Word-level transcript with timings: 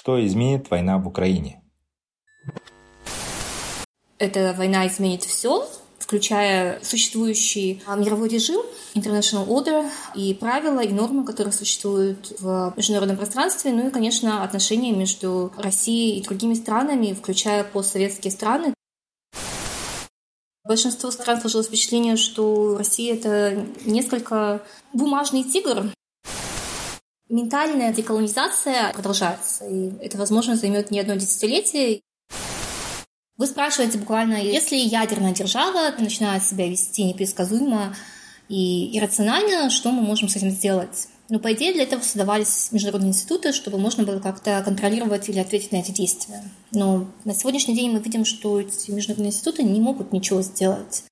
Что 0.00 0.26
изменит 0.26 0.70
война 0.70 0.96
в 0.96 1.06
Украине? 1.06 1.60
Эта 4.18 4.54
война 4.56 4.86
изменит 4.86 5.24
все, 5.24 5.68
включая 5.98 6.82
существующий 6.82 7.82
а, 7.86 7.96
мировой 7.96 8.30
режим, 8.30 8.62
international 8.94 9.46
order 9.46 9.90
и 10.14 10.32
правила 10.32 10.80
и 10.80 10.88
нормы, 10.88 11.26
которые 11.26 11.52
существуют 11.52 12.32
в 12.40 12.72
международном 12.78 13.18
пространстве, 13.18 13.72
ну 13.72 13.88
и, 13.88 13.90
конечно, 13.90 14.42
отношения 14.42 14.92
между 14.92 15.52
Россией 15.58 16.18
и 16.18 16.24
другими 16.24 16.54
странами, 16.54 17.12
включая 17.12 17.62
постсоветские 17.62 18.30
страны. 18.30 18.72
Большинство 20.64 21.10
стран 21.10 21.42
сложилось 21.42 21.66
впечатление, 21.66 22.16
что 22.16 22.78
Россия— 22.78 23.12
это 23.16 23.66
несколько 23.84 24.62
бумажный 24.94 25.44
тигр, 25.44 25.92
Ментальная 27.30 27.92
деколонизация 27.92 28.92
продолжается, 28.92 29.64
и 29.64 29.92
это, 30.04 30.18
возможно, 30.18 30.56
займет 30.56 30.90
не 30.90 30.98
одно 30.98 31.14
десятилетие. 31.14 32.00
Вы 33.36 33.46
спрашиваете 33.46 33.98
буквально, 33.98 34.34
если 34.42 34.74
ядерная 34.74 35.32
держава 35.32 35.94
начинает 35.96 36.42
себя 36.42 36.68
вести 36.68 37.04
непредсказуемо 37.04 37.94
и 38.48 38.98
иррационально, 38.98 39.70
что 39.70 39.92
мы 39.92 40.02
можем 40.02 40.28
с 40.28 40.34
этим 40.34 40.50
сделать? 40.50 41.06
Ну, 41.28 41.38
по 41.38 41.52
идее, 41.52 41.72
для 41.72 41.84
этого 41.84 42.02
создавались 42.02 42.72
международные 42.72 43.10
институты, 43.10 43.52
чтобы 43.52 43.78
можно 43.78 44.02
было 44.02 44.18
как-то 44.18 44.60
контролировать 44.64 45.28
или 45.28 45.38
ответить 45.38 45.70
на 45.70 45.76
эти 45.76 45.92
действия. 45.92 46.42
Но 46.72 47.06
на 47.24 47.32
сегодняшний 47.32 47.76
день 47.76 47.92
мы 47.92 48.00
видим, 48.00 48.24
что 48.24 48.60
эти 48.60 48.90
международные 48.90 49.28
институты 49.28 49.62
не 49.62 49.78
могут 49.80 50.12
ничего 50.12 50.42
сделать. 50.42 51.04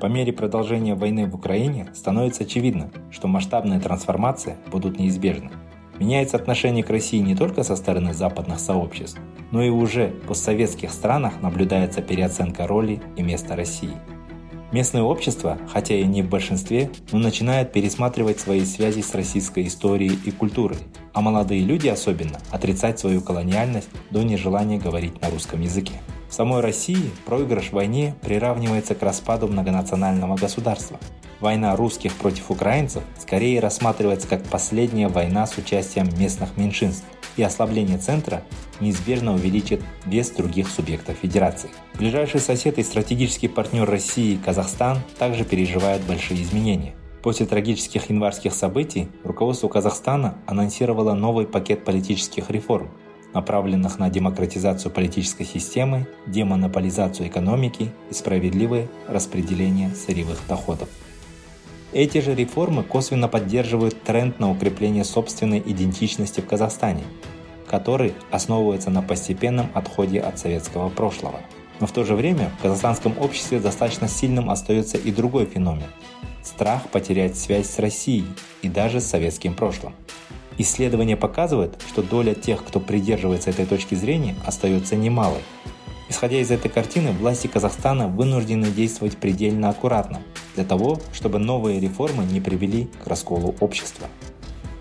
По 0.00 0.06
мере 0.06 0.32
продолжения 0.32 0.94
войны 0.94 1.26
в 1.26 1.34
Украине 1.34 1.88
становится 1.94 2.44
очевидно, 2.44 2.90
что 3.10 3.28
масштабные 3.28 3.80
трансформации 3.80 4.56
будут 4.70 4.98
неизбежны. 4.98 5.50
Меняется 5.98 6.36
отношение 6.36 6.84
к 6.84 6.90
России 6.90 7.18
не 7.18 7.34
только 7.34 7.62
со 7.62 7.76
стороны 7.76 8.12
западных 8.12 8.60
сообществ, 8.60 9.18
но 9.50 9.62
и 9.62 9.70
уже 9.70 10.08
в 10.08 10.26
постсоветских 10.26 10.90
странах 10.90 11.40
наблюдается 11.40 12.02
переоценка 12.02 12.66
роли 12.66 13.00
и 13.16 13.22
места 13.22 13.56
России. 13.56 13.96
Местное 14.70 15.02
общество, 15.02 15.56
хотя 15.72 15.94
и 15.94 16.04
не 16.04 16.22
в 16.22 16.28
большинстве, 16.28 16.90
но 17.12 17.18
начинает 17.18 17.72
пересматривать 17.72 18.38
свои 18.38 18.64
связи 18.64 19.00
с 19.00 19.14
российской 19.14 19.66
историей 19.66 20.18
и 20.26 20.30
культурой, 20.30 20.76
а 21.14 21.22
молодые 21.22 21.62
люди 21.62 21.88
особенно 21.88 22.38
отрицать 22.50 22.98
свою 22.98 23.22
колониальность 23.22 23.88
до 24.10 24.22
нежелания 24.22 24.78
говорить 24.78 25.22
на 25.22 25.30
русском 25.30 25.62
языке. 25.62 25.94
В 26.28 26.34
самой 26.34 26.60
России 26.60 27.10
проигрыш 27.24 27.70
в 27.70 27.72
войне 27.72 28.14
приравнивается 28.22 28.94
к 28.94 29.02
распаду 29.02 29.46
многонационального 29.48 30.36
государства. 30.36 30.98
Война 31.40 31.76
русских 31.76 32.14
против 32.14 32.50
украинцев 32.50 33.02
скорее 33.18 33.60
рассматривается 33.60 34.26
как 34.26 34.42
последняя 34.44 35.08
война 35.08 35.46
с 35.46 35.58
участием 35.58 36.08
местных 36.18 36.56
меньшинств, 36.56 37.04
и 37.36 37.42
ослабление 37.42 37.98
центра 37.98 38.42
неизбежно 38.80 39.34
увеличит 39.34 39.82
вес 40.06 40.30
других 40.30 40.68
субъектов 40.68 41.16
федерации. 41.16 41.70
Ближайший 41.94 42.40
сосед 42.40 42.78
и 42.78 42.82
стратегический 42.82 43.48
партнер 43.48 43.88
России 43.88 44.38
Казахстан 44.42 44.98
также 45.18 45.44
переживает 45.44 46.02
большие 46.02 46.42
изменения. 46.42 46.94
После 47.22 47.44
трагических 47.44 48.08
январских 48.08 48.54
событий 48.54 49.08
руководство 49.24 49.68
Казахстана 49.68 50.38
анонсировало 50.46 51.12
новый 51.12 51.46
пакет 51.46 51.84
политических 51.84 52.50
реформ, 52.50 52.88
направленных 53.34 53.98
на 53.98 54.08
демократизацию 54.10 54.90
политической 54.90 55.44
системы, 55.44 56.06
демонополизацию 56.26 57.28
экономики 57.28 57.90
и 58.10 58.14
справедливое 58.14 58.88
распределение 59.08 59.94
сырьевых 59.94 60.40
доходов. 60.48 60.88
Эти 61.92 62.20
же 62.20 62.34
реформы 62.34 62.82
косвенно 62.82 63.28
поддерживают 63.28 64.02
тренд 64.02 64.38
на 64.40 64.50
укрепление 64.50 65.04
собственной 65.04 65.62
идентичности 65.64 66.40
в 66.40 66.46
Казахстане, 66.46 67.04
который 67.66 68.14
основывается 68.30 68.90
на 68.90 69.02
постепенном 69.02 69.70
отходе 69.74 70.20
от 70.20 70.38
советского 70.38 70.88
прошлого. 70.88 71.40
Но 71.80 71.86
в 71.86 71.92
то 71.92 72.04
же 72.04 72.14
время 72.14 72.50
в 72.58 72.62
казахстанском 72.62 73.14
обществе 73.18 73.60
достаточно 73.60 74.08
сильным 74.08 74.50
остается 74.50 74.96
и 74.98 75.10
другой 75.10 75.46
феномен– 75.46 75.88
страх 76.42 76.88
потерять 76.90 77.36
связь 77.36 77.68
с 77.68 77.78
Россией 77.78 78.26
и 78.62 78.68
даже 78.68 79.00
с 79.00 79.06
советским 79.06 79.54
прошлым. 79.54 79.94
Исследования 80.58 81.16
показывают, 81.16 81.78
что 81.86 82.02
доля 82.02 82.34
тех, 82.34 82.64
кто 82.64 82.80
придерживается 82.80 83.50
этой 83.50 83.66
точки 83.66 83.94
зрения, 83.94 84.34
остается 84.46 84.96
немалой. 84.96 85.42
Исходя 86.08 86.38
из 86.38 86.50
этой 86.50 86.70
картины, 86.70 87.12
власти 87.12 87.46
Казахстана 87.46 88.08
вынуждены 88.08 88.66
действовать 88.66 89.18
предельно 89.18 89.68
аккуратно, 89.68 90.22
для 90.54 90.64
того, 90.64 90.98
чтобы 91.12 91.38
новые 91.38 91.78
реформы 91.80 92.24
не 92.24 92.40
привели 92.40 92.88
к 93.04 93.06
расколу 93.06 93.54
общества. 93.60 94.06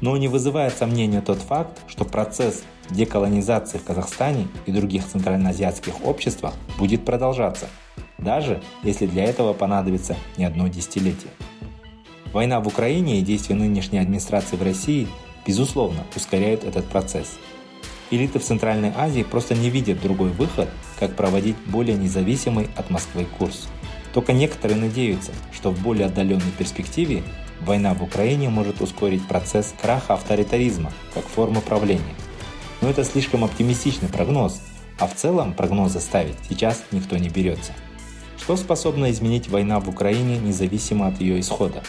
Но 0.01 0.15
не 0.17 0.27
вызывает 0.27 0.73
сомнения 0.73 1.21
тот 1.21 1.39
факт, 1.39 1.79
что 1.87 2.05
процесс 2.05 2.63
деколонизации 2.89 3.77
в 3.77 3.83
Казахстане 3.83 4.47
и 4.65 4.71
других 4.71 5.05
центральноазиатских 5.05 6.05
обществах 6.05 6.53
будет 6.77 7.03
продолжаться, 7.03 7.67
даже 8.17 8.61
если 8.83 9.07
для 9.07 9.25
этого 9.25 9.53
понадобится 9.53 10.15
не 10.37 10.45
одно 10.45 10.67
десятилетие. 10.67 11.31
Война 12.33 12.59
в 12.59 12.67
Украине 12.67 13.19
и 13.19 13.23
действия 13.23 13.55
нынешней 13.55 13.99
администрации 13.99 14.57
в 14.57 14.63
России 14.63 15.07
безусловно, 15.45 16.05
ускоряют 16.15 16.63
этот 16.63 16.85
процесс. 16.85 17.37
Элиты 18.11 18.39
в 18.39 18.43
Центральной 18.43 18.91
Азии 18.95 19.23
просто 19.23 19.55
не 19.55 19.69
видят 19.69 20.01
другой 20.01 20.29
выход, 20.29 20.69
как 20.99 21.15
проводить 21.15 21.55
более 21.65 21.97
независимый 21.97 22.69
от 22.75 22.89
Москвы 22.89 23.25
курс. 23.37 23.67
Только 24.13 24.31
некоторые 24.31 24.79
надеются, 24.79 25.31
что 25.51 25.71
в 25.71 25.81
более 25.81 26.05
отдаленной 26.05 26.51
перспективе 26.57 27.23
война 27.61 27.93
в 27.93 28.03
Украине 28.03 28.49
может 28.49 28.81
ускорить 28.81 29.27
процесс 29.27 29.73
краха 29.81 30.13
авторитаризма 30.13 30.93
как 31.13 31.25
формы 31.25 31.61
правления. 31.61 32.15
Но 32.81 32.89
это 32.89 33.03
слишком 33.03 33.43
оптимистичный 33.43 34.09
прогноз, 34.09 34.61
а 34.99 35.07
в 35.07 35.15
целом 35.15 35.53
прогнозы 35.53 35.99
ставить 35.99 36.37
сейчас 36.47 36.83
никто 36.91 37.17
не 37.17 37.29
берется. 37.29 37.73
Что 38.37 38.55
способно 38.55 39.09
изменить 39.09 39.49
война 39.49 39.79
в 39.79 39.89
Украине 39.89 40.37
независимо 40.37 41.07
от 41.07 41.19
ее 41.19 41.39
исхода? 41.39 41.83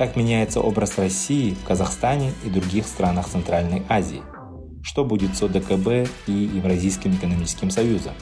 Как 0.00 0.16
меняется 0.16 0.62
образ 0.62 0.96
России 0.96 1.50
в 1.50 1.62
Казахстане 1.62 2.32
и 2.42 2.48
других 2.48 2.86
странах 2.86 3.28
Центральной 3.28 3.82
Азии, 3.86 4.22
что 4.82 5.04
будет 5.04 5.36
с 5.36 5.42
ОДКБ 5.42 6.08
и 6.26 6.32
Евразийским 6.32 7.16
экономическим 7.16 7.68
союзом, 7.70 8.14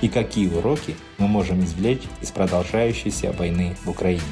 и 0.00 0.08
какие 0.08 0.48
уроки 0.48 0.96
мы 1.18 1.28
можем 1.28 1.62
извлечь 1.62 2.04
из 2.22 2.30
продолжающейся 2.30 3.32
войны 3.32 3.76
в 3.84 3.90
Украине. 3.90 4.22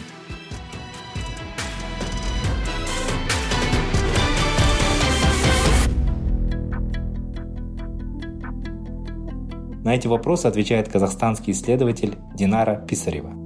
На 9.84 9.94
эти 9.94 10.06
вопросы 10.06 10.46
отвечает 10.46 10.88
казахстанский 10.88 11.52
исследователь 11.52 12.14
Динара 12.34 12.76
Писарева– 12.76 13.34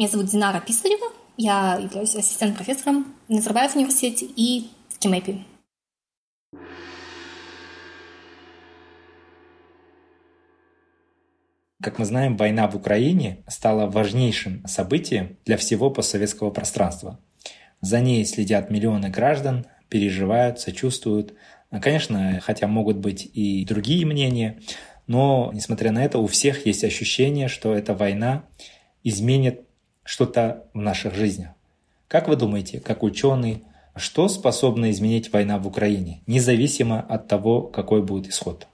Меня 0.00 0.08
зовут 0.08 0.28
Динара 0.28 0.60
Писарева. 0.60 1.12
Я 1.36 1.76
являюсь 1.76 2.16
ассистент-профессором 2.16 3.14
в 3.28 3.32
Назарбаев 3.34 3.76
университете 3.76 4.24
и 4.34 4.70
в 4.88 4.98
КИМЭПе. 4.98 5.44
Как 11.82 11.98
мы 11.98 12.06
знаем, 12.06 12.38
война 12.38 12.66
в 12.66 12.76
Украине 12.76 13.44
стала 13.46 13.90
важнейшим 13.90 14.66
событием 14.66 15.36
для 15.44 15.58
всего 15.58 15.90
постсоветского 15.90 16.50
пространства. 16.50 17.20
За 17.82 18.00
ней 18.00 18.24
следят 18.24 18.70
миллионы 18.70 19.10
граждан, 19.10 19.66
переживают, 19.90 20.60
сочувствуют. 20.60 21.34
Конечно, 21.82 22.40
хотя 22.42 22.66
могут 22.68 22.96
быть 22.96 23.28
и 23.34 23.66
другие 23.66 24.06
мнения, 24.06 24.62
но, 25.06 25.50
несмотря 25.52 25.92
на 25.92 26.02
это, 26.02 26.18
у 26.20 26.26
всех 26.26 26.64
есть 26.64 26.84
ощущение, 26.84 27.48
что 27.48 27.74
эта 27.74 27.92
война 27.92 28.46
изменит 29.04 29.66
что-то 30.04 30.66
в 30.74 30.78
наших 30.78 31.14
жизнях. 31.14 31.50
Как 32.08 32.28
вы 32.28 32.36
думаете, 32.36 32.80
как 32.80 33.02
ученый, 33.02 33.64
что 33.96 34.28
способно 34.28 34.90
изменить 34.90 35.32
война 35.32 35.58
в 35.58 35.66
Украине, 35.66 36.22
независимо 36.26 37.00
от 37.00 37.28
того, 37.28 37.62
какой 37.62 38.02
будет 38.02 38.28
исход? 38.28 38.66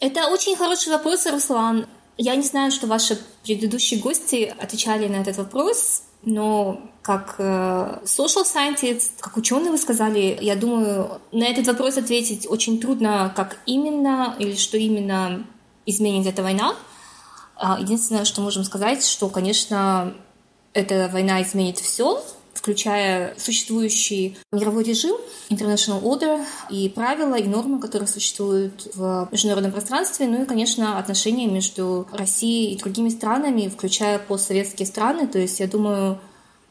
Это 0.00 0.28
очень 0.28 0.56
хороший 0.56 0.92
вопрос, 0.92 1.26
Руслан. 1.26 1.86
Я 2.16 2.36
не 2.36 2.42
знаю, 2.42 2.70
что 2.70 2.86
ваши 2.86 3.18
предыдущие 3.44 4.00
гости 4.00 4.52
отвечали 4.60 5.08
на 5.08 5.16
этот 5.16 5.36
вопрос, 5.38 6.02
но 6.22 6.80
как 7.02 7.36
э, 7.38 8.00
social 8.04 8.44
scientist, 8.44 9.12
как 9.20 9.36
ученый 9.36 9.70
вы 9.70 9.78
сказали, 9.78 10.36
я 10.40 10.56
думаю, 10.56 11.20
на 11.32 11.44
этот 11.44 11.66
вопрос 11.66 11.96
ответить 11.96 12.46
очень 12.48 12.80
трудно, 12.80 13.32
как 13.34 13.58
именно 13.66 14.36
или 14.38 14.54
что 14.54 14.76
именно 14.76 15.46
изменит 15.86 16.26
эта 16.26 16.42
война. 16.42 16.74
А, 17.58 17.78
единственное, 17.80 18.24
что 18.24 18.40
можем 18.40 18.64
сказать, 18.64 19.04
что, 19.04 19.28
конечно, 19.28 20.14
эта 20.72 21.10
война 21.12 21.42
изменит 21.42 21.78
все, 21.78 22.22
включая 22.54 23.34
существующий 23.36 24.38
мировой 24.52 24.84
режим, 24.84 25.16
international 25.50 26.02
order, 26.02 26.44
и 26.70 26.88
правила, 26.88 27.34
и 27.34 27.48
нормы, 27.48 27.80
которые 27.80 28.08
существуют 28.08 28.88
в 28.94 29.28
международном 29.32 29.72
пространстве, 29.72 30.28
ну 30.28 30.42
и, 30.42 30.46
конечно, 30.46 30.98
отношения 30.98 31.46
между 31.46 32.06
Россией 32.12 32.74
и 32.74 32.78
другими 32.78 33.08
странами, 33.08 33.68
включая 33.68 34.18
постсоветские 34.18 34.86
страны. 34.86 35.26
То 35.26 35.38
есть, 35.38 35.58
я 35.60 35.66
думаю, 35.66 36.20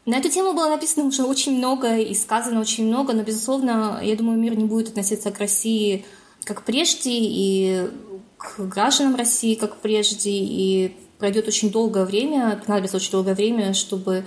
на 0.06 0.16
эту 0.16 0.30
тему 0.30 0.54
было 0.54 0.68
написано 0.68 1.06
уже 1.06 1.22
очень 1.24 1.58
много 1.58 1.98
и 1.98 2.14
сказано 2.14 2.60
очень 2.60 2.86
много, 2.86 3.12
но, 3.12 3.22
безусловно, 3.22 4.00
я 4.02 4.16
думаю, 4.16 4.38
мир 4.38 4.56
не 4.56 4.64
будет 4.64 4.88
относиться 4.88 5.30
к 5.30 5.38
России 5.38 6.06
как 6.44 6.64
прежде 6.64 7.10
и 7.12 7.90
к 8.38 8.60
гражданам 8.60 9.16
России 9.16 9.54
как 9.54 9.76
прежде, 9.76 10.30
и 10.30 10.96
пройдет 11.18 11.48
очень 11.48 11.70
долгое 11.70 12.04
время, 12.04 12.62
понадобится 12.64 12.96
очень 12.96 13.10
долгое 13.10 13.34
время, 13.34 13.74
чтобы 13.74 14.24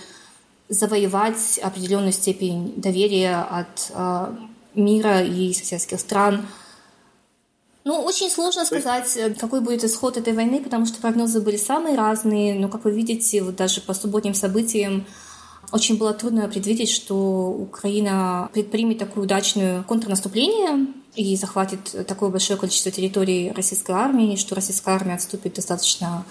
завоевать 0.70 1.60
определенную 1.64 2.12
степень 2.12 2.74
доверия 2.78 3.42
от 3.42 3.92
э, 3.94 4.36
мира 4.76 5.22
и 5.22 5.54
соседских 5.54 6.00
стран. 6.00 6.46
Ну, 7.84 8.00
очень 8.02 8.30
сложно 8.30 8.66
сказать, 8.66 9.18
э, 9.18 9.34
какой 9.34 9.62
будет 9.62 9.84
исход 9.84 10.18
этой 10.18 10.34
войны, 10.34 10.62
потому 10.62 10.86
что 10.86 11.02
прогнозы 11.02 11.42
были 11.42 11.58
самые 11.58 11.98
разные. 11.98 12.56
Но, 12.56 12.70
как 12.70 12.86
вы 12.86 12.92
видите, 12.92 13.42
вот 13.42 13.56
даже 13.56 13.82
по 13.82 13.94
субботним 13.94 14.34
событиям 14.34 15.06
очень 15.72 15.98
было 15.98 16.14
трудно 16.14 16.48
предвидеть, 16.48 16.92
что 16.92 17.16
Украина 17.50 18.50
предпримет 18.54 19.00
такое 19.00 19.24
удачное 19.24 19.84
контрнаступление 19.84 20.88
и 21.16 21.36
захватит 21.36 22.08
такое 22.08 22.30
большое 22.30 22.58
количество 22.58 22.92
территорий 22.92 23.52
российской 23.52 23.92
армии, 23.92 24.36
что 24.38 24.56
российская 24.56 24.92
армия 24.96 25.16
отступит 25.16 25.56
достаточно 25.56 26.26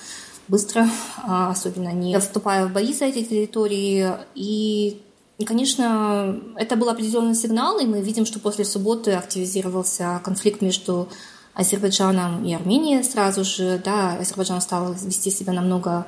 быстро, 0.48 0.88
а, 1.22 1.50
особенно 1.50 1.92
не 1.92 2.18
вступая 2.18 2.66
в 2.66 2.72
бои 2.72 2.92
за 2.92 3.04
эти 3.06 3.22
территории. 3.22 4.08
И, 4.34 5.00
конечно, 5.44 6.40
это 6.56 6.76
был 6.76 6.88
определенный 6.88 7.34
сигнал, 7.34 7.78
и 7.78 7.86
мы 7.86 8.00
видим, 8.00 8.26
что 8.26 8.40
после 8.40 8.64
субботы 8.64 9.12
активизировался 9.12 10.20
конфликт 10.24 10.60
между 10.60 11.08
Азербайджаном 11.54 12.44
и 12.44 12.54
Арменией 12.54 13.04
сразу 13.04 13.44
же. 13.44 13.80
Да, 13.84 14.14
Азербайджан 14.14 14.60
стал 14.60 14.92
вести 14.94 15.30
себя 15.30 15.52
намного 15.52 16.06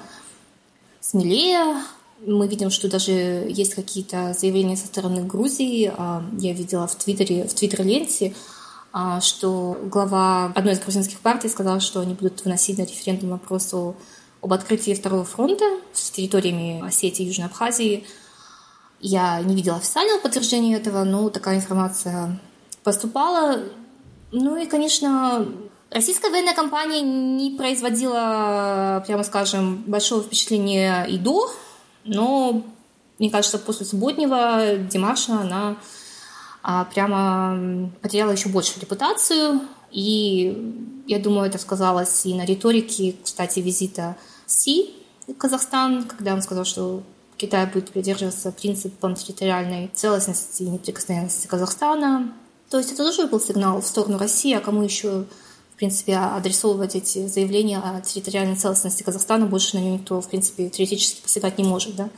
смелее. 1.01 1.77
Мы 2.25 2.47
видим, 2.47 2.71
что 2.71 2.89
даже 2.89 3.13
есть 3.13 3.75
какие-то 3.75 4.35
заявления 4.39 4.77
со 4.77 4.87
стороны 4.87 5.25
Грузии. 5.25 5.93
А, 5.97 6.25
я 6.39 6.53
видела 6.53 6.87
в 6.87 6.95
Твиттере, 6.97 7.45
в 7.47 7.55
Твиттер-ленте, 7.55 8.35
что 9.21 9.79
глава 9.85 10.53
одной 10.55 10.75
из 10.75 10.81
грузинских 10.81 11.21
партий 11.21 11.49
сказал, 11.49 11.81
что 11.81 12.01
они 12.01 12.15
будут 12.15 12.45
выносить 12.45 12.79
на 12.79 12.83
референдум 12.83 13.31
вопрос 13.31 13.73
об 13.73 14.53
открытии 14.53 14.95
второго 14.95 15.25
фронта 15.25 15.65
с 15.93 16.11
территориями 16.11 16.87
Осетии 16.87 17.23
и 17.23 17.29
Южной 17.29 17.47
Абхазии. 17.47 18.05
Я 19.01 19.41
не 19.41 19.55
видела 19.55 19.77
официального 19.77 20.21
подтверждения 20.21 20.77
этого, 20.77 21.05
но 21.05 21.31
такая 21.31 21.57
информация 21.57 22.39
поступала. 22.85 23.61
Ну 24.31 24.57
и, 24.57 24.67
конечно, 24.67 25.47
российская 25.91 26.31
военная 26.31 26.55
компания 26.55 27.01
не 27.01 27.57
производила, 27.57 29.03
прямо 29.07 29.23
скажем, 29.23 29.85
большого 29.87 30.23
впечатления 30.23 31.05
и 31.05 31.19
до, 31.19 31.51
но, 32.05 32.63
мне 33.19 33.31
кажется, 33.31 33.59
после 33.59 33.87
субботнего 33.87 34.77
демарша 34.77 35.41
она 35.41 35.71
а, 35.71 35.77
прямо 36.95 37.91
потеряла 38.01 38.33
еще 38.33 38.49
больше 38.49 38.81
репутацию. 38.81 39.61
И 39.91 41.05
я 41.07 41.19
думаю, 41.19 41.49
это 41.49 41.59
сказалось 41.59 42.25
и 42.25 42.35
на 42.35 42.45
риторике, 42.45 43.15
кстати, 43.23 43.61
визита 43.61 44.17
Си 44.47 44.95
в 45.27 45.35
Казахстан, 45.35 46.05
когда 46.05 46.35
он 46.35 46.43
сказал, 46.43 46.65
что 46.65 47.03
Китай 47.37 47.67
будет 47.67 47.91
придерживаться 47.91 48.53
принципам 48.53 49.15
территориальной 49.15 49.91
целостности 49.93 50.63
и 50.63 50.69
неприкосновенности 50.71 51.47
Казахстана. 51.47 52.33
То 52.71 52.79
есть 52.79 52.93
это 52.93 53.05
тоже 53.05 53.27
был 53.27 53.41
сигнал 53.41 53.81
в 53.81 53.87
сторону 53.87 54.17
России, 54.17 54.55
а 54.55 54.61
кому 54.61 54.83
еще, 54.83 55.27
в 55.75 55.77
принципе, 55.77 56.17
адресовывать 56.17 56.95
эти 56.95 57.27
заявления 57.27 57.79
о 57.79 58.01
территориальной 58.01 58.57
целостности 58.57 59.03
Казахстана, 59.03 59.47
больше 59.47 59.77
на 59.77 59.81
нее 59.81 59.95
никто, 59.95 60.21
в 60.21 60.29
принципе, 60.29 60.71
теоретически 60.71 61.21
посягать 61.21 61.59
не 61.59 61.65
может, 61.65 61.97
да. 61.97 62.09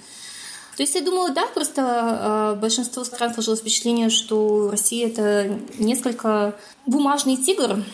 То 0.77 0.83
есть 0.83 0.95
я 0.95 1.03
думаю, 1.03 1.33
да, 1.33 1.47
просто 1.55 2.55
э, 2.57 2.61
большинство 2.61 3.05
стран 3.05 3.33
сложилось 3.33 3.61
впечатление, 3.61 4.11
что 4.11 4.71
Россия 4.71 5.07
это 5.07 5.59
несколько 5.79 6.57
бумажный 6.87 7.37
тигр, 7.37 7.85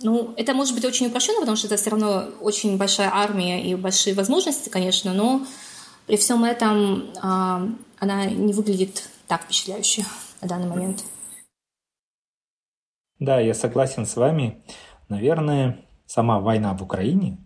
ну, 0.00 0.32
это 0.36 0.54
может 0.54 0.74
быть 0.74 0.84
очень 0.84 1.06
упрощенно, 1.06 1.40
потому 1.40 1.56
что 1.56 1.66
это 1.66 1.76
все 1.76 1.90
равно 1.90 2.26
очень 2.40 2.76
большая 2.76 3.10
армия 3.12 3.62
и 3.62 3.74
большие 3.74 4.14
возможности, 4.14 4.68
конечно, 4.68 5.12
но 5.12 5.44
при 6.06 6.16
всем 6.16 6.44
этом 6.44 7.10
а, 7.20 7.68
она 7.98 8.26
не 8.26 8.52
выглядит 8.52 9.08
так 9.26 9.42
впечатляюще 9.42 10.04
на 10.40 10.48
данный 10.48 10.68
момент. 10.68 11.04
Да, 13.18 13.40
я 13.40 13.54
согласен 13.54 14.06
с 14.06 14.14
вами. 14.14 14.62
Наверное, 15.08 15.84
сама 16.06 16.38
война 16.38 16.74
в 16.74 16.82
Украине, 16.82 17.38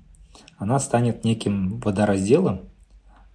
она 0.58 0.78
станет 0.78 1.24
неким 1.24 1.80
водоразделом, 1.80 2.71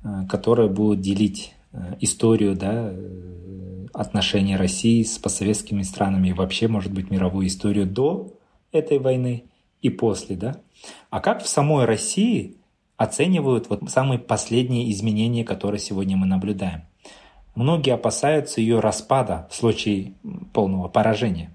э, 0.08 0.28
который 0.28 0.70
будет 0.70 1.02
делить 1.02 1.54
э, 1.74 1.96
историю 2.00 2.56
да, 2.56 2.92
э, 2.92 3.88
отношений 3.94 4.56
России 4.56 5.04
с 5.04 5.18
постсоветскими 5.18 5.82
странами 5.82 6.30
и 6.30 6.34
вообще, 6.34 6.68
может 6.68 6.94
быть, 6.94 7.10
мировую 7.10 7.48
историю 7.48 7.86
до 7.86 8.34
этой 8.72 9.00
войны 9.00 9.46
и 9.82 9.90
после, 9.90 10.36
да? 10.36 10.62
А 11.10 11.20
как 11.20 11.44
в 11.44 11.48
самой 11.48 11.86
России 11.86 12.58
оценивают 12.96 13.70
вот 13.70 13.90
самые 13.90 14.20
последние 14.20 14.92
изменения, 14.92 15.44
которые 15.44 15.80
сегодня 15.80 16.16
мы 16.18 16.26
наблюдаем? 16.26 16.84
Многие 17.56 17.94
опасаются 17.94 18.62
ее 18.62 18.80
распада 18.80 19.48
в 19.50 19.56
случае 19.56 20.14
полного 20.54 20.88
поражения. 20.88 21.52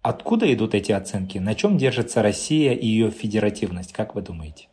Откуда 0.00 0.52
идут 0.54 0.74
эти 0.74 0.92
оценки? 0.92 1.38
На 1.38 1.54
чем 1.54 1.76
держится 1.76 2.22
Россия 2.22 2.72
и 2.72 2.86
ее 2.86 3.10
федеративность? 3.10 3.92
Как 3.92 4.14
вы 4.14 4.22
думаете? 4.22 4.68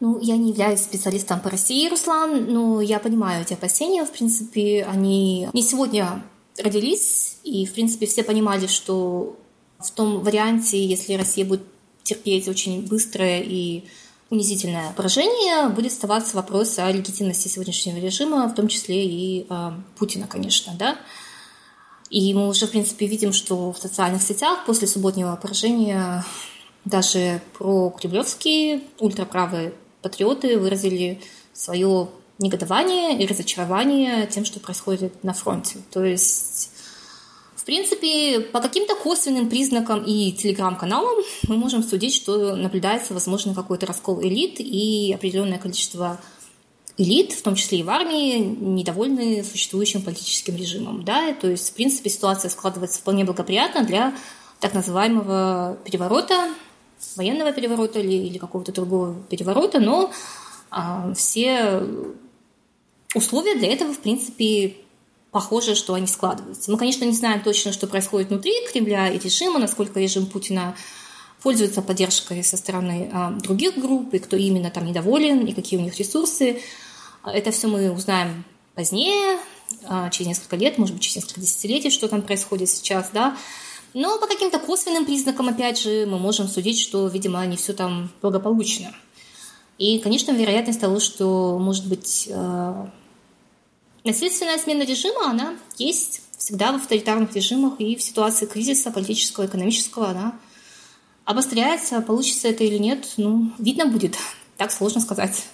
Ну, 0.00 0.20
я 0.20 0.36
не 0.36 0.50
являюсь 0.50 0.80
специалистом 0.80 1.40
по 1.40 1.50
России, 1.50 1.88
Руслан, 1.88 2.52
но 2.52 2.80
я 2.80 3.00
понимаю 3.00 3.42
эти 3.42 3.54
опасения. 3.54 4.04
В 4.04 4.12
принципе, 4.12 4.86
они 4.88 5.48
не 5.52 5.62
сегодня 5.62 6.22
родились, 6.56 7.38
и, 7.42 7.66
в 7.66 7.72
принципе, 7.72 8.06
все 8.06 8.22
понимали, 8.22 8.68
что 8.68 9.36
в 9.80 9.90
том 9.90 10.20
варианте, 10.20 10.84
если 10.84 11.14
Россия 11.14 11.44
будет 11.44 11.62
терпеть 12.04 12.46
очень 12.46 12.86
быстрое 12.86 13.42
и 13.42 13.84
унизительное 14.30 14.92
поражение, 14.92 15.68
будет 15.70 15.92
оставаться 15.92 16.36
вопрос 16.36 16.78
о 16.78 16.90
легитимности 16.92 17.48
сегодняшнего 17.48 17.96
режима, 17.96 18.46
в 18.46 18.54
том 18.54 18.68
числе 18.68 19.04
и 19.04 19.46
э, 19.48 19.70
Путина, 19.96 20.26
конечно, 20.26 20.74
да. 20.78 20.96
И 22.10 22.32
мы 22.34 22.48
уже, 22.48 22.66
в 22.66 22.70
принципе, 22.70 23.06
видим, 23.06 23.32
что 23.32 23.72
в 23.72 23.78
социальных 23.78 24.22
сетях 24.22 24.64
после 24.64 24.86
субботнего 24.86 25.36
поражения 25.36 26.24
даже 26.84 27.42
про 27.58 27.90
кремлевские 27.90 28.82
ультраправые 28.98 29.74
патриоты 30.02 30.58
выразили 30.58 31.20
свое 31.52 32.08
негодование 32.38 33.20
и 33.20 33.26
разочарование 33.26 34.26
тем, 34.26 34.44
что 34.44 34.60
происходит 34.60 35.24
на 35.24 35.32
фронте. 35.32 35.78
То 35.90 36.04
есть 36.04 36.70
принципе, 37.68 38.40
по 38.40 38.60
каким-то 38.60 38.94
косвенным 38.94 39.50
признакам 39.50 40.02
и 40.02 40.32
телеграм-каналам 40.32 41.18
мы 41.48 41.58
можем 41.58 41.82
судить, 41.82 42.14
что 42.14 42.56
наблюдается, 42.56 43.12
возможно, 43.12 43.54
какой-то 43.54 43.84
раскол 43.84 44.22
элит 44.22 44.54
и 44.58 45.12
определенное 45.14 45.58
количество 45.58 46.18
элит, 46.96 47.32
в 47.32 47.42
том 47.42 47.56
числе 47.56 47.80
и 47.80 47.82
в 47.82 47.90
армии, 47.90 48.38
недовольны 48.38 49.44
существующим 49.44 50.00
политическим 50.00 50.56
режимом. 50.56 51.04
Да? 51.04 51.34
То 51.34 51.50
есть, 51.50 51.68
в 51.68 51.74
принципе, 51.74 52.08
ситуация 52.08 52.48
складывается 52.48 53.00
вполне 53.00 53.24
благоприятно 53.24 53.84
для 53.84 54.14
так 54.60 54.72
называемого 54.72 55.76
переворота, 55.84 56.48
военного 57.16 57.52
переворота 57.52 58.00
или, 58.00 58.14
или 58.26 58.38
какого-то 58.38 58.72
другого 58.72 59.14
переворота, 59.28 59.80
но 59.80 60.12
а, 60.70 61.12
все 61.14 61.82
условия 63.14 63.54
для 63.54 63.72
этого, 63.72 63.92
в 63.92 63.98
принципе, 63.98 64.76
похоже, 65.30 65.74
что 65.74 65.94
они 65.94 66.06
складываются. 66.06 66.70
Мы, 66.70 66.78
конечно, 66.78 67.04
не 67.04 67.12
знаем 67.12 67.42
точно, 67.42 67.72
что 67.72 67.86
происходит 67.86 68.28
внутри 68.28 68.52
Кремля 68.72 69.08
и 69.10 69.18
режима, 69.18 69.58
насколько 69.58 70.00
режим 70.00 70.26
Путина 70.26 70.76
пользуется 71.42 71.82
поддержкой 71.82 72.42
со 72.42 72.56
стороны 72.56 73.10
а, 73.12 73.30
других 73.30 73.78
групп, 73.78 74.12
и 74.14 74.18
кто 74.18 74.36
именно 74.36 74.70
там 74.70 74.86
недоволен, 74.86 75.46
и 75.46 75.52
какие 75.52 75.78
у 75.78 75.82
них 75.82 75.98
ресурсы. 75.98 76.60
Это 77.24 77.50
все 77.50 77.68
мы 77.68 77.90
узнаем 77.92 78.44
позднее, 78.74 79.38
а, 79.84 80.10
через 80.10 80.28
несколько 80.28 80.56
лет, 80.56 80.78
может 80.78 80.94
быть, 80.94 81.04
через 81.04 81.16
несколько 81.16 81.40
десятилетий, 81.40 81.90
что 81.90 82.08
там 82.08 82.22
происходит 82.22 82.68
сейчас, 82.68 83.10
да. 83.12 83.36
Но 83.94 84.18
по 84.18 84.26
каким-то 84.26 84.58
косвенным 84.58 85.06
признакам, 85.06 85.48
опять 85.48 85.78
же, 85.78 86.06
мы 86.06 86.18
можем 86.18 86.48
судить, 86.48 86.78
что, 86.80 87.08
видимо, 87.08 87.44
не 87.46 87.56
все 87.56 87.72
там 87.72 88.10
благополучно. 88.20 88.94
И, 89.78 89.98
конечно, 90.00 90.32
вероятность 90.32 90.80
того, 90.80 91.00
что, 91.00 91.58
может 91.58 91.86
быть, 91.86 92.28
э, 92.30 92.86
насильственная 94.04 94.58
смена 94.58 94.82
режима, 94.82 95.30
она 95.30 95.56
есть 95.76 96.22
всегда 96.36 96.72
в 96.72 96.76
авторитарных 96.76 97.34
режимах 97.34 97.80
и 97.80 97.96
в 97.96 98.02
ситуации 98.02 98.46
кризиса 98.46 98.90
политического, 98.90 99.46
экономического, 99.46 100.08
она 100.10 100.38
обостряется. 101.24 102.00
Получится 102.00 102.48
это 102.48 102.64
или 102.64 102.78
нет, 102.78 103.14
ну, 103.16 103.52
видно 103.58 103.86
будет. 103.86 104.16
Так 104.56 104.72
сложно 104.72 105.00
сказать. 105.00 105.44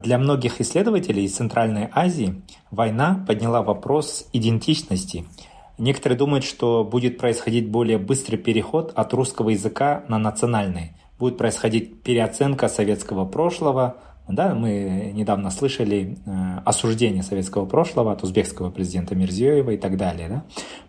Для 0.00 0.18
многих 0.18 0.60
исследователей 0.60 1.28
Центральной 1.28 1.88
Азии 1.92 2.42
война 2.72 3.24
подняла 3.28 3.62
вопрос 3.62 4.26
идентичности. 4.32 5.24
Некоторые 5.78 6.18
думают, 6.18 6.44
что 6.44 6.84
будет 6.84 7.18
происходить 7.18 7.68
более 7.68 7.98
быстрый 7.98 8.36
переход 8.36 8.92
от 8.94 9.12
русского 9.14 9.50
языка 9.50 10.04
на 10.08 10.18
национальный. 10.18 10.92
Будет 11.18 11.38
происходить 11.38 12.02
переоценка 12.02 12.68
советского 12.68 13.24
прошлого, 13.24 13.96
да, 14.28 14.54
мы 14.54 15.10
недавно 15.14 15.50
слышали 15.50 16.18
э, 16.24 16.58
осуждение 16.64 17.24
советского 17.24 17.66
прошлого 17.66 18.12
от 18.12 18.22
узбекского 18.22 18.70
президента 18.70 19.16
Мирзиёева 19.16 19.72
и 19.72 19.76
так 19.76 19.96
далее. 19.96 20.28
Да? 20.28 20.44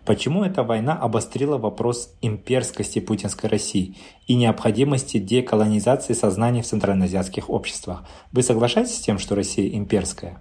Почему 0.06 0.44
эта 0.44 0.62
война 0.62 0.94
обострила 0.94 1.58
вопрос 1.58 2.14
имперскости 2.22 3.00
путинской 3.00 3.50
России 3.50 3.96
и 4.28 4.36
необходимости 4.36 5.18
деколонизации 5.18 6.12
сознания 6.12 6.62
в 6.62 6.66
центральноазиатских 6.66 7.50
обществах? 7.50 8.04
Вы 8.30 8.42
соглашаетесь 8.42 8.96
с 8.96 9.00
тем, 9.00 9.18
что 9.18 9.34
Россия 9.34 9.76
имперская? 9.76 10.40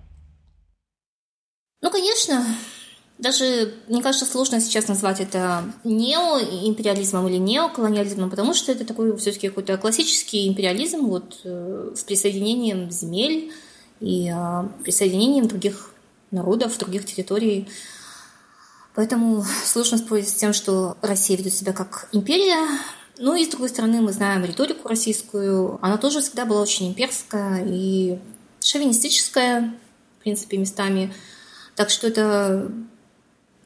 Ну, 1.81 1.89
конечно. 1.89 2.45
Даже, 3.23 3.73
мне 3.87 4.03
кажется, 4.03 4.25
сложно 4.25 4.59
сейчас 4.59 4.89
назвать 4.89 5.21
это 5.21 5.63
неоимпериализмом 5.85 7.29
или 7.29 7.37
неоколониализмом, 7.37 8.29
потому 8.29 8.53
что 8.53 8.73
это 8.73 8.83
такой 8.83 9.15
все-таки 9.15 9.47
какой-то 9.47 9.77
классический 9.77 10.45
империализм 10.45 11.05
вот, 11.05 11.39
э, 11.45 11.93
с 11.95 12.03
присоединением 12.03 12.91
земель 12.91 13.53
и 14.01 14.29
э, 14.29 14.63
присоединением 14.83 15.47
других 15.47 15.91
народов, 16.31 16.77
других 16.77 17.05
территорий. 17.05 17.69
Поэтому 18.93 19.45
сложно 19.63 19.99
спорить 19.99 20.27
с 20.27 20.33
тем, 20.33 20.51
что 20.51 20.97
Россия 21.01 21.37
ведет 21.37 21.53
себя 21.53 21.71
как 21.71 22.09
империя. 22.11 22.67
Ну 23.19 23.35
и 23.35 23.45
с 23.45 23.47
другой 23.47 23.69
стороны, 23.69 24.01
мы 24.01 24.11
знаем 24.11 24.43
риторику 24.43 24.89
российскую. 24.89 25.79
Она 25.81 25.95
тоже 25.97 26.19
всегда 26.19 26.43
была 26.43 26.59
очень 26.59 26.89
имперская 26.89 27.63
и 27.65 28.19
шовинистическая, 28.59 29.73
в 30.19 30.23
принципе, 30.23 30.57
местами. 30.57 31.13
Так 31.77 31.89
что 31.89 32.07
это 32.07 32.69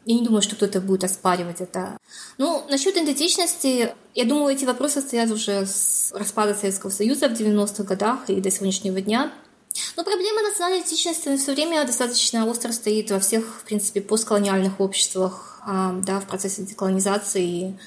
я 0.07 0.15
не 0.15 0.23
думаю, 0.23 0.41
что 0.41 0.55
кто-то 0.55 0.79
будет 0.79 1.03
оспаривать 1.03 1.59
это. 1.59 1.97
Ну, 2.37 2.63
насчет 2.69 2.95
идентичности, 2.95 3.93
я 4.15 4.23
думаю, 4.23 4.55
эти 4.55 4.63
вопросы 4.63 5.01
стоят 5.01 5.29
уже 5.31 5.65
с 5.65 6.13
распада 6.15 6.55
Советского 6.55 6.91
Союза 6.91 7.27
в 7.27 7.33
90-х 7.33 7.83
годах 7.83 8.29
и 8.29 8.39
до 8.39 8.49
сегодняшнего 8.49 9.01
дня. 9.01 9.33
Но 9.97 10.05
проблема 10.05 10.43
национальной 10.43 10.79
идентичности 10.79 11.35
все 11.35 11.53
время 11.53 11.85
достаточно 11.85 12.47
остро 12.47 12.71
стоит 12.71 13.11
во 13.11 13.19
всех, 13.19 13.43
в 13.59 13.65
принципе, 13.65 13.99
постколониальных 13.99 14.79
обществах, 14.79 15.61
а, 15.65 15.91
да, 16.01 16.21
в 16.21 16.25
процессе 16.25 16.63
деколонизации. 16.63 17.77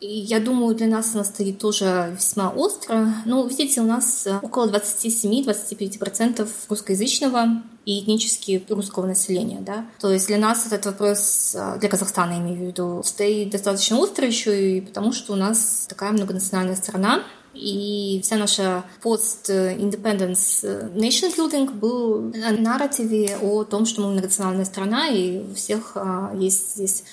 И 0.00 0.06
я 0.06 0.40
думаю, 0.40 0.74
для 0.74 0.88
нас 0.88 1.14
она 1.14 1.24
стоит 1.24 1.58
тоже 1.58 2.14
весьма 2.14 2.50
остро. 2.50 3.14
Ну, 3.24 3.46
видите, 3.46 3.80
у 3.80 3.86
нас 3.86 4.28
около 4.42 4.70
27-25% 4.70 6.46
русскоязычного 6.68 7.62
и 7.86 8.00
этнически 8.00 8.62
русского 8.68 9.06
населения, 9.06 9.60
да. 9.60 9.86
То 10.00 10.12
есть 10.12 10.26
для 10.26 10.36
нас 10.38 10.66
этот 10.66 10.84
вопрос, 10.86 11.54
а, 11.58 11.78
для 11.78 11.88
Казахстана, 11.88 12.32
я 12.32 12.38
имею 12.40 12.58
в 12.58 12.62
виду, 12.66 13.02
стоит 13.04 13.50
достаточно 13.50 13.98
остро 13.98 14.26
еще 14.26 14.78
и 14.78 14.80
потому, 14.80 15.12
что 15.12 15.32
у 15.32 15.36
нас 15.36 15.86
такая 15.88 16.12
многонациональная 16.12 16.76
страна, 16.76 17.22
и 17.54 18.20
вся 18.22 18.36
наша 18.36 18.84
post-independence 19.02 20.92
nation 20.94 21.34
building 21.34 21.70
был 21.72 22.20
на 22.34 22.50
нарративе 22.50 23.38
о 23.40 23.64
том, 23.64 23.86
что 23.86 24.02
мы 24.02 24.10
многонациональная 24.10 24.66
страна, 24.66 25.08
и 25.08 25.38
у 25.38 25.54
всех 25.54 25.92
а, 25.94 26.34
есть 26.36 26.74
здесь 26.74 27.04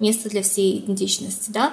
место 0.00 0.28
для 0.28 0.42
всей 0.42 0.80
идентичности, 0.80 1.50
да. 1.50 1.72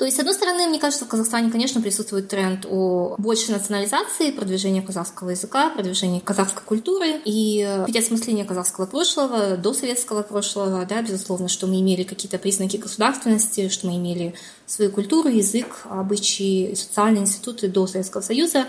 То 0.00 0.06
есть, 0.06 0.16
с 0.16 0.20
одной 0.20 0.34
стороны, 0.34 0.66
мне 0.66 0.78
кажется, 0.78 1.04
в 1.04 1.08
Казахстане, 1.08 1.50
конечно, 1.50 1.82
присутствует 1.82 2.26
тренд 2.26 2.64
о 2.64 3.16
большей 3.18 3.52
национализации, 3.52 4.30
продвижении 4.30 4.80
казахского 4.80 5.28
языка, 5.28 5.68
продвижении 5.68 6.20
казахской 6.20 6.62
культуры 6.64 7.20
и 7.22 7.62
э, 7.68 7.84
переосмысление 7.86 8.46
казахского 8.46 8.86
прошлого, 8.86 9.58
до 9.58 9.74
советского 9.74 10.22
прошлого, 10.22 10.86
да, 10.86 11.02
безусловно, 11.02 11.48
что 11.48 11.66
мы 11.66 11.82
имели 11.82 12.04
какие-то 12.04 12.38
признаки 12.38 12.78
государственности, 12.78 13.68
что 13.68 13.88
мы 13.88 13.96
имели 13.98 14.32
свою 14.64 14.90
культуру, 14.90 15.28
язык, 15.28 15.82
обычаи, 15.84 16.72
социальные 16.72 17.24
институты 17.24 17.68
до 17.68 17.86
Советского 17.86 18.22
Союза. 18.22 18.68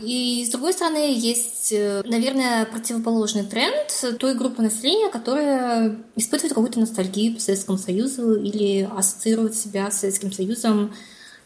И 0.00 0.44
с 0.46 0.50
другой 0.50 0.72
стороны, 0.72 1.12
есть, 1.16 1.72
э, 1.72 2.02
наверное, 2.04 2.64
противоположный 2.66 3.44
тренд 3.44 4.18
той 4.18 4.34
группы 4.34 4.62
населения, 4.62 5.08
которая 5.10 5.96
испытывает 6.14 6.54
какую-то 6.54 6.80
ностальгию 6.80 7.34
по 7.34 7.40
Советскому 7.40 7.78
Союзу 7.78 8.34
или 8.34 8.88
ассоциирует 8.96 9.56
себя 9.56 9.90
с 9.90 10.00
Советским 10.00 10.32
Союзом 10.32 10.92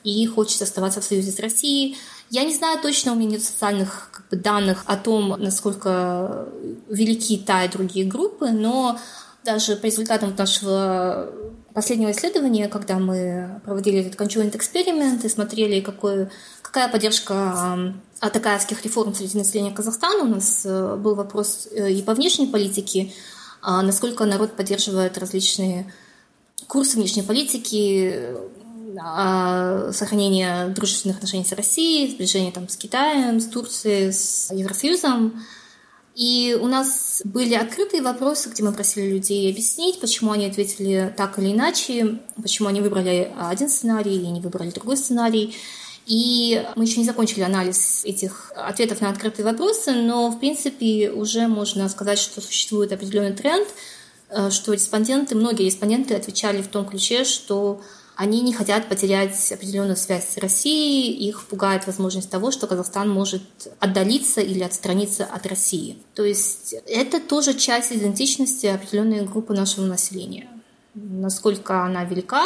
и 0.05 0.27
хочет 0.27 0.61
оставаться 0.63 1.01
в 1.01 1.05
союзе 1.05 1.31
с 1.31 1.39
Россией. 1.39 1.97
Я 2.29 2.45
не 2.45 2.55
знаю 2.55 2.81
точно, 2.81 3.13
у 3.13 3.15
меня 3.15 3.33
нет 3.33 3.43
социальных 3.43 4.11
как 4.13 4.29
бы, 4.29 4.37
данных 4.37 4.85
о 4.87 4.97
том, 4.97 5.29
насколько 5.39 6.49
велики 6.89 7.39
та 7.39 7.65
и 7.65 7.69
другие 7.69 8.07
группы, 8.07 8.51
но 8.51 8.99
даже 9.45 9.77
по 9.77 9.87
результатам 9.87 10.35
нашего 10.37 11.31
последнего 11.75 12.11
исследования, 12.11 12.69
когда 12.69 12.99
мы 12.99 13.61
проводили 13.65 14.01
этот 14.01 14.21
conjoint 14.21 14.57
эксперимент 14.57 15.25
и 15.25 15.29
смотрели, 15.29 15.81
какой, 15.81 16.29
какая 16.73 16.89
поддержка 16.89 17.95
атакаевских 18.21 18.83
реформ 18.83 19.15
среди 19.15 19.37
населения 19.37 19.73
Казахстана, 19.73 20.25
у 20.25 20.29
нас 20.29 20.63
э, 20.65 20.97
был 20.97 21.15
вопрос 21.15 21.69
э, 21.71 21.93
и 21.93 22.01
по 22.01 22.15
внешней 22.15 22.47
политике, 22.47 23.13
а 23.61 23.83
насколько 23.83 24.25
народ 24.25 24.57
поддерживает 24.57 25.19
различные 25.19 25.93
курсы 26.69 26.97
внешней 26.97 27.23
политики, 27.23 28.35
а, 28.99 29.93
сохранение 29.93 30.69
дружественных 30.69 31.17
отношений 31.19 31.45
с 31.45 31.53
Россией, 31.53 32.11
сближение 32.11 32.53
там, 32.53 32.69
с 32.69 32.77
Китаем, 32.77 33.41
с 33.41 33.47
Турцией, 33.47 34.13
с 34.13 34.51
Евросоюзом. 34.51 35.45
И 36.15 36.59
у 36.61 36.67
нас 36.67 37.23
были 37.25 37.55
открытые 37.55 38.03
вопросы, 38.03 38.51
где 38.51 38.63
мы 38.63 38.73
просили 38.73 39.11
людей 39.11 39.51
объяснить, 39.51 40.01
почему 40.01 40.33
они 40.33 40.47
ответили 40.47 41.13
так 41.17 41.39
или 41.39 41.53
иначе, 41.53 42.21
почему 42.41 42.69
они 42.69 42.81
выбрали 42.81 43.33
один 43.39 43.69
сценарий 43.69 44.17
и 44.17 44.29
не 44.29 44.41
выбрали 44.41 44.71
другой 44.71 44.97
сценарий. 44.97 45.55
И 46.07 46.65
мы 46.75 46.85
еще 46.85 46.99
не 46.99 47.07
закончили 47.07 47.43
анализ 47.43 48.05
этих 48.05 48.53
ответов 48.57 49.01
на 49.01 49.11
открытые 49.11 49.45
вопросы, 49.45 49.93
но, 49.93 50.31
в 50.31 50.39
принципе, 50.41 51.11
уже 51.11 51.47
можно 51.47 51.89
сказать, 51.89 52.19
что 52.19 52.41
существует 52.41 52.93
определенный 52.93 53.33
тренд, 53.33 53.69
э, 54.29 54.51
что 54.51 54.73
респонденты, 54.73 55.37
многие 55.37 55.65
респонденты 55.65 56.15
отвечали 56.15 56.61
в 56.61 56.69
том 56.69 56.87
ключе, 56.87 57.25
что 57.25 57.81
они 58.17 58.41
не 58.43 58.53
хотят 58.53 58.89
потерять 58.89 59.53
определенную 59.53 59.97
связь 59.97 60.29
с 60.29 60.37
Россией, 60.37 61.29
их 61.29 61.45
пугает 61.45 61.87
возможность 61.87 62.31
того, 62.31 62.51
что 62.51 62.67
Казахстан 62.67 63.09
может 63.09 63.43
отдалиться 63.81 64.41
или 64.41 64.63
отстраниться 64.63 65.25
от 65.25 65.47
России. 65.47 65.99
То 66.15 66.25
есть 66.25 66.75
это 66.87 67.21
тоже 67.21 67.55
часть 67.55 67.93
идентичности 67.93 68.67
определенной 68.67 69.25
группы 69.25 69.55
нашего 69.55 69.87
населения. 69.87 70.49
Насколько 70.95 71.85
она 71.85 72.05
велика, 72.05 72.45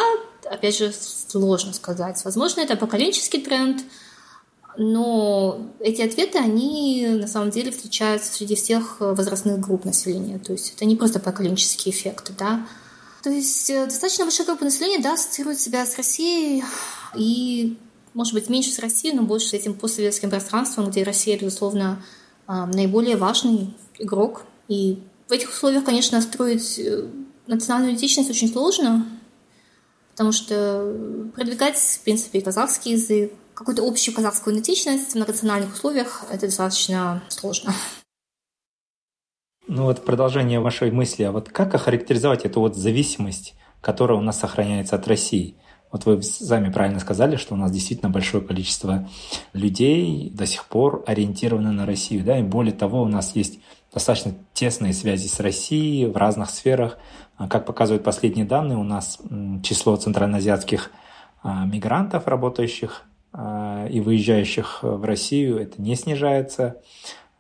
опять 0.50 0.76
же, 0.76 0.92
сложно 0.92 1.72
сказать. 1.72 2.22
Возможно, 2.24 2.60
это 2.60 2.76
поколенческий 2.76 3.40
тренд, 3.40 3.82
но 4.78 5.58
эти 5.80 6.02
ответы, 6.02 6.38
они 6.38 7.06
на 7.08 7.26
самом 7.26 7.50
деле 7.50 7.70
встречаются 7.70 8.32
среди 8.32 8.54
всех 8.54 8.96
возрастных 9.00 9.58
групп 9.58 9.84
населения. 9.84 10.38
То 10.38 10.52
есть 10.52 10.74
это 10.74 10.84
не 10.84 10.96
просто 10.96 11.18
поколенческие 11.18 11.94
эффекты, 11.94 12.32
да. 12.38 12.66
То 13.22 13.30
есть 13.30 13.70
э, 13.70 13.86
достаточно 13.86 14.24
большая 14.24 14.46
группа 14.46 14.64
населения, 14.64 15.02
да, 15.02 15.14
ассоциирует 15.14 15.58
себя 15.58 15.84
с 15.84 15.96
Россией 15.96 16.62
и, 17.16 17.76
может 18.14 18.34
быть, 18.34 18.48
меньше 18.48 18.70
с 18.70 18.78
Россией, 18.78 19.16
но 19.16 19.22
больше 19.22 19.48
с 19.48 19.52
этим 19.54 19.74
постсоветским 19.74 20.30
пространством, 20.30 20.90
где 20.90 21.02
Россия, 21.02 21.38
безусловно, 21.38 22.02
а, 22.46 22.66
наиболее 22.66 23.16
важный 23.16 23.74
игрок. 23.98 24.44
И 24.68 25.02
в 25.26 25.32
этих 25.32 25.50
условиях, 25.50 25.84
конечно, 25.84 26.20
строить 26.20 26.78
э, 26.78 27.08
национальную 27.46 27.92
идентичность 27.92 28.30
очень 28.30 28.52
сложно, 28.52 29.06
потому 30.16 30.32
что 30.32 31.30
продвигать, 31.34 31.76
в 31.76 32.00
принципе, 32.00 32.40
казахский 32.40 32.92
язык, 32.92 33.32
какую-то 33.52 33.86
общую 33.86 34.14
казахскую 34.14 34.54
идентичность 34.54 35.12
в 35.12 35.14
национальных 35.16 35.74
условиях— 35.74 36.24
это 36.30 36.46
достаточно 36.46 37.22
сложно. 37.28 37.74
Ну 39.68 39.82
вот 39.82 40.06
продолжение 40.06 40.60
вашей 40.60 40.90
мысли, 40.90 41.24
а 41.24 41.32
вот 41.32 41.50
как 41.50 41.74
охарактеризовать 41.74 42.46
эту 42.46 42.60
вот 42.60 42.76
зависимость, 42.76 43.56
которая 43.82 44.16
у 44.16 44.22
нас 44.22 44.40
сохраняется 44.40 44.96
от 44.96 45.06
России? 45.06 45.58
Вот 45.96 46.04
вы 46.04 46.22
сами 46.22 46.70
правильно 46.70 47.00
сказали, 47.00 47.36
что 47.36 47.54
у 47.54 47.56
нас 47.56 47.72
действительно 47.72 48.10
большое 48.10 48.44
количество 48.44 49.08
людей 49.54 50.28
до 50.28 50.44
сих 50.44 50.66
пор 50.66 51.02
ориентировано 51.06 51.72
на 51.72 51.86
Россию, 51.86 52.22
да, 52.22 52.38
и 52.38 52.42
более 52.42 52.74
того, 52.74 53.00
у 53.00 53.08
нас 53.08 53.34
есть 53.34 53.60
достаточно 53.94 54.34
тесные 54.52 54.92
связи 54.92 55.26
с 55.26 55.40
Россией 55.40 56.04
в 56.04 56.14
разных 56.18 56.50
сферах. 56.50 56.98
Как 57.48 57.64
показывают 57.64 58.04
последние 58.04 58.44
данные, 58.44 58.76
у 58.76 58.82
нас 58.82 59.18
число 59.62 59.96
центральноазиатских 59.96 60.90
мигрантов, 61.42 62.26
работающих 62.26 63.04
и 63.32 64.02
выезжающих 64.04 64.80
в 64.82 65.02
Россию, 65.02 65.58
это 65.60 65.80
не 65.80 65.94
снижается. 65.94 66.82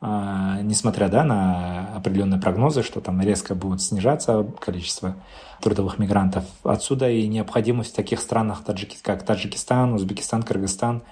А, 0.08 0.60
несмотря 0.62 1.08
да, 1.08 1.24
на 1.24 1.96
определенные 1.96 2.40
прогнозы, 2.40 2.84
что 2.84 3.00
там 3.00 3.20
резко 3.20 3.56
будет 3.56 3.82
снижаться 3.82 4.46
количество 4.60 5.16
трудовых 5.60 5.98
мигрантов. 5.98 6.44
Отсюда 6.62 7.10
и 7.10 7.26
необходимость 7.26 7.92
в 7.92 7.96
таких 7.96 8.20
странах, 8.20 8.62
как 9.02 9.24
Таджикистан, 9.24 9.94
Узбекистан, 9.94 10.44
Кыргызстан, 10.44 11.02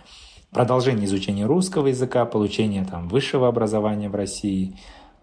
продолжение 0.53 1.07
изучения 1.07 1.45
русского 1.45 1.89
языка, 1.89 2.25
получение 2.25 2.85
там, 2.85 3.09
высшего 3.09 3.49
образования 3.49 4.09
в 4.09 4.15
России. 4.15 4.79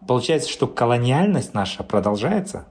Получается, 0.06 0.50
что 0.50 0.68
колониальность 0.68 1.54
наша 1.54 1.84
продолжается? 1.84 2.66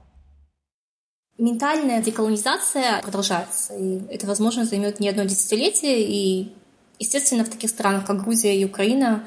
Ментальная 1.39 2.03
деколонизация 2.03 3.01
продолжается, 3.01 3.73
и 3.73 4.03
это, 4.13 4.27
возможно, 4.27 4.65
займет 4.65 4.99
не 4.99 5.09
одно 5.09 5.23
десятилетие, 5.23 6.03
и, 6.03 6.53
естественно, 6.99 7.43
в 7.43 7.49
таких 7.49 7.71
странах, 7.71 8.05
как 8.05 8.21
Грузия 8.21 8.55
и 8.55 8.63
Украина, 8.65 9.23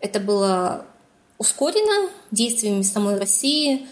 это 0.00 0.20
было 0.20 0.86
ускорено 1.38 2.10
действиями 2.30 2.82
самой 2.82 3.18
России. 3.18 3.86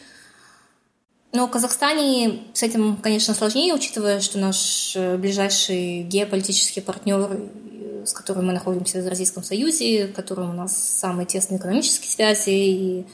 Но 1.32 1.46
в 1.46 1.50
Казахстане 1.50 2.44
с 2.52 2.62
этим, 2.62 2.96
конечно, 2.96 3.34
сложнее, 3.34 3.74
учитывая, 3.74 4.20
что 4.20 4.38
наш 4.38 4.94
э, 4.94 5.16
ближайший 5.16 6.02
геополитический 6.02 6.80
партнер, 6.80 7.28
э, 7.28 8.06
с 8.06 8.12
которым 8.12 8.46
мы 8.46 8.52
находимся 8.52 9.02
в 9.02 9.08
Российском 9.08 9.42
Союзе, 9.42 10.08
с 10.08 10.14
которым 10.14 10.50
у 10.50 10.52
нас 10.52 10.76
самые 10.76 11.26
тесные 11.26 11.58
экономические 11.58 12.10
связи 12.10 12.50
и 12.50 13.06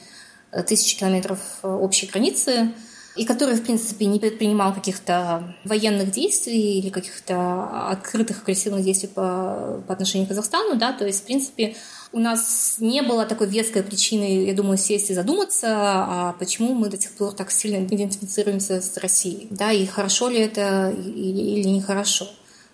э, 0.51 0.61
тысячи 0.63 0.99
километров 0.99 1.39
общей 1.63 2.05
границы, 2.05 2.71
и 3.15 3.25
который, 3.25 3.55
в 3.55 3.63
принципе, 3.63 4.05
не 4.05 4.19
предпринимал 4.19 4.73
каких-то 4.73 5.55
военных 5.65 6.11
действий 6.11 6.79
или 6.79 6.89
каких-то 6.89 7.89
открытых 7.89 8.43
агрессивных 8.43 8.83
действий 8.83 9.09
по, 9.09 9.83
по 9.85 9.93
отношению 9.93 10.27
к 10.27 10.29
Казахстану, 10.29 10.75
да, 10.75 10.93
то 10.93 11.05
есть, 11.05 11.21
в 11.21 11.25
принципе, 11.25 11.75
у 12.13 12.19
нас 12.19 12.77
не 12.79 13.01
было 13.01 13.25
такой 13.25 13.47
веской 13.47 13.83
причины, 13.83 14.45
я 14.45 14.53
думаю, 14.53 14.77
сесть 14.77 15.09
и 15.09 15.13
задуматься, 15.13 15.67
а 15.69 16.35
почему 16.39 16.73
мы 16.73 16.89
до 16.89 16.99
сих 16.99 17.11
пор 17.11 17.33
так 17.33 17.51
сильно 17.51 17.83
идентифицируемся 17.83 18.81
с 18.81 18.97
Россией, 18.97 19.47
да, 19.49 19.71
и 19.71 19.85
хорошо 19.85 20.29
ли 20.29 20.39
это 20.39 20.91
или, 20.91 21.59
или 21.59 21.67
нехорошо. 21.67 22.27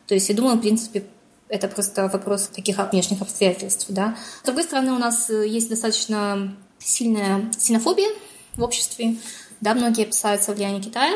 То 0.07 0.13
есть 0.13 0.29
я 0.29 0.35
думаю, 0.35 0.57
в 0.57 0.61
принципе, 0.61 1.03
это 1.49 1.67
просто 1.67 2.07
вопрос 2.07 2.47
таких 2.47 2.77
внешних 2.91 3.21
обстоятельств, 3.21 3.87
да. 3.89 4.17
С 4.41 4.45
другой 4.45 4.63
стороны, 4.63 4.91
у 4.91 4.99
нас 4.99 5.29
есть 5.29 5.69
достаточно 5.69 6.55
сильная 6.79 7.49
ксенофобия 7.57 8.09
в 8.55 8.63
обществе, 8.63 9.17
да, 9.61 9.73
многие 9.73 10.03
опасаются 10.03 10.53
влияния 10.53 10.81
Китая, 10.81 11.13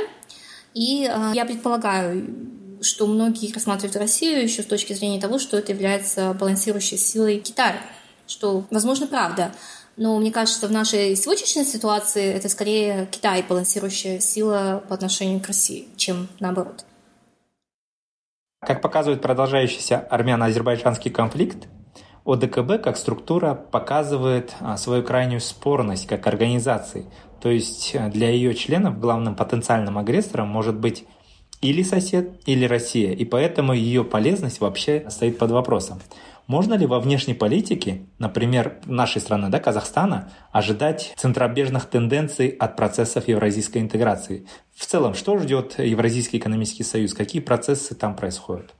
и 0.74 1.10
э, 1.12 1.32
я 1.34 1.46
предполагаю, 1.46 2.28
что 2.82 3.08
многие 3.08 3.54
рассматривают 3.54 3.96
Россию 3.96 4.44
еще 4.44 4.64
с 4.64 4.66
точки 4.66 4.94
зрения 4.94 5.20
того, 5.20 5.40
что 5.40 5.58
это 5.58 5.72
является 5.72 6.34
балансирующей 6.34 6.98
силой 6.98 7.40
Китая 7.40 7.80
что, 8.32 8.64
возможно, 8.72 9.08
правда. 9.08 9.52
Но 9.98 10.18
мне 10.18 10.32
кажется, 10.32 10.68
в 10.68 10.72
нашей 10.72 11.16
сегодняшней 11.16 11.66
ситуации 11.66 12.34
это 12.34 12.50
скорее 12.50 13.08
Китай 13.12 13.44
балансирующая 13.48 14.20
сила 14.20 14.84
по 14.88 14.96
отношению 14.96 15.42
к 15.42 15.48
России, 15.48 15.90
чем 15.98 16.30
наоборот. 16.40 16.86
Как 18.62 18.82
показывает 18.82 19.22
продолжающийся 19.22 20.00
армяно-азербайджанский 20.00 21.12
конфликт, 21.12 21.68
ОДКБ 22.26 22.82
как 22.82 22.98
структура 22.98 23.56
показывает 23.56 24.56
а, 24.60 24.78
свою 24.78 25.04
крайнюю 25.04 25.42
спорность 25.42 26.08
как 26.08 26.28
организации. 26.28 27.06
То 27.42 27.50
есть 27.50 27.96
а, 27.96 28.10
для 28.10 28.30
ее 28.30 28.54
членов 28.54 29.00
главным 29.00 29.36
потенциальным 29.36 29.98
агрессором 29.98 30.48
может 30.48 30.76
быть 30.76 31.06
или 31.62 31.84
сосед, 31.84 32.42
или 32.46 32.66
Россия, 32.66 33.12
и 33.14 33.24
поэтому 33.24 33.74
ее 33.74 34.04
полезность 34.04 34.62
вообще 34.62 35.06
стоит 35.10 35.38
под 35.38 35.52
вопросом. 35.52 36.00
Можно 36.48 36.74
ли 36.74 36.86
во 36.86 37.00
внешней 37.00 37.36
политике, 37.36 38.02
например, 38.18 38.80
нашей 38.86 39.22
страны, 39.22 39.50
да, 39.50 39.60
Казахстана, 39.60 40.32
ожидать 40.52 41.14
центробежных 41.16 41.86
тенденций 41.86 42.50
от 42.50 42.76
процессов 42.76 43.28
евразийской 43.28 43.82
интеграции? 43.82 44.48
В 44.76 44.86
целом, 44.86 45.14
что 45.14 45.38
ждет 45.38 45.80
Евразийский 45.80 46.40
экономический 46.40 46.84
союз? 46.84 47.14
Какие 47.14 47.42
процессы 47.42 47.96
там 47.96 48.16
происходят? 48.16 48.74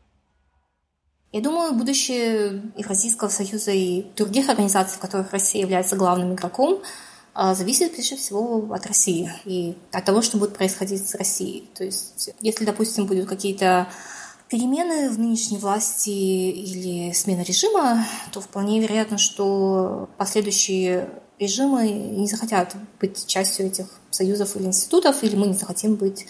Я 1.32 1.40
думаю, 1.40 1.74
будущее 1.74 2.62
Евразийского 2.76 3.30
союза 3.30 3.72
и 3.72 4.06
других 4.18 4.50
организаций, 4.50 4.98
в 4.98 5.00
которых 5.00 5.32
Россия 5.32 5.62
является 5.62 5.96
главным 5.96 6.34
игроком, 6.34 6.82
а, 7.34 7.56
зависит 7.56 7.94
прежде 7.94 8.18
всего 8.18 8.74
от 8.74 8.86
России 8.86 9.32
и 9.46 9.78
от 9.94 10.04
того, 10.04 10.22
что 10.22 10.38
будет 10.38 10.54
происходить 10.58 11.08
с 11.08 11.16
Россией. 11.16 11.70
То 11.74 11.86
есть, 11.86 12.32
если, 12.42 12.66
допустим, 12.66 13.06
будут 13.06 13.30
какие-то 13.30 13.88
перемены 14.50 15.10
в 15.10 15.18
нынешней 15.18 15.58
власти 15.58 16.10
или 16.10 17.14
смена 17.14 17.44
режима, 17.44 18.06
то 18.34 18.42
вполне 18.42 18.82
вероятно, 18.82 19.18
что 19.18 20.10
последующие 20.18 21.10
режимы 21.40 21.90
не 21.90 22.28
захотят 22.28 22.76
быть 23.00 23.26
частью 23.26 23.68
этих 23.68 23.86
союзов 24.10 24.58
или 24.58 24.66
институтов, 24.66 25.24
или 25.24 25.38
мы 25.38 25.48
не 25.48 25.54
захотим 25.54 25.96
быть 25.96 26.26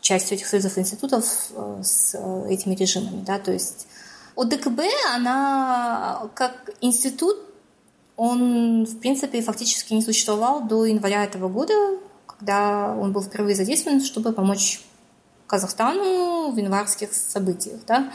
частью 0.00 0.36
этих 0.36 0.48
союзов 0.48 0.76
и 0.76 0.80
институтов 0.80 1.24
э, 1.54 1.80
с 1.84 2.16
э, 2.18 2.46
этими 2.50 2.74
режимами. 2.74 3.22
Да? 3.24 3.38
То 3.38 3.52
есть 3.52 3.86
ОДКБ, 4.36 4.80
она 5.14 6.28
как 6.34 6.70
институт, 6.80 7.36
он, 8.16 8.84
в 8.84 8.98
принципе, 9.00 9.42
фактически 9.42 9.94
не 9.94 10.02
существовал 10.02 10.62
до 10.62 10.84
января 10.84 11.24
этого 11.24 11.48
года, 11.48 11.74
когда 12.26 12.94
он 12.94 13.12
был 13.12 13.22
впервые 13.22 13.54
задействован, 13.54 14.00
чтобы 14.02 14.32
помочь 14.32 14.80
Казахстану 15.46 16.50
в 16.50 16.56
январских 16.56 17.12
событиях. 17.12 17.80
Да? 17.86 18.10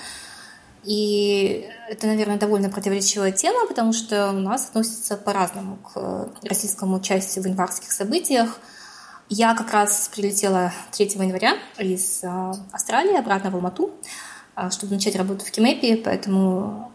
И 0.84 1.70
это, 1.90 2.08
наверное, 2.08 2.38
довольно 2.38 2.70
противоречивая 2.70 3.32
тема, 3.32 3.68
потому 3.68 3.92
что 3.94 4.30
у 4.30 4.40
нас 4.40 4.70
относится 4.70 5.18
по-разному 5.18 5.78
к 5.78 6.30
российскому 6.44 6.96
участию 6.96 7.44
в 7.44 7.48
январских 7.48 7.92
событиях. 7.92 8.60
Я 9.30 9.54
как 9.54 9.72
раз 9.74 10.10
прилетела 10.16 10.72
3 10.94 11.06
января 11.16 11.58
из 11.78 12.24
а, 12.24 12.56
Австралии 12.72 13.18
обратно 13.18 13.52
в 13.52 13.56
Алмату, 13.56 13.92
чтобы 14.72 14.96
начать 14.96 15.16
работу 15.16 15.46
в 15.46 15.52
Кимэпе, 15.52 15.98
поэтому 15.98 16.92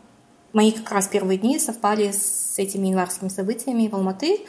мои 0.52 0.72
как 0.72 0.90
раз 0.90 1.08
первые 1.08 1.38
дни 1.38 1.58
совпали 1.58 2.12
с 2.12 2.54
этими 2.58 2.88
январскими 2.88 3.28
событиями 3.28 3.88
в 3.88 3.94
Алматы. 3.94 4.40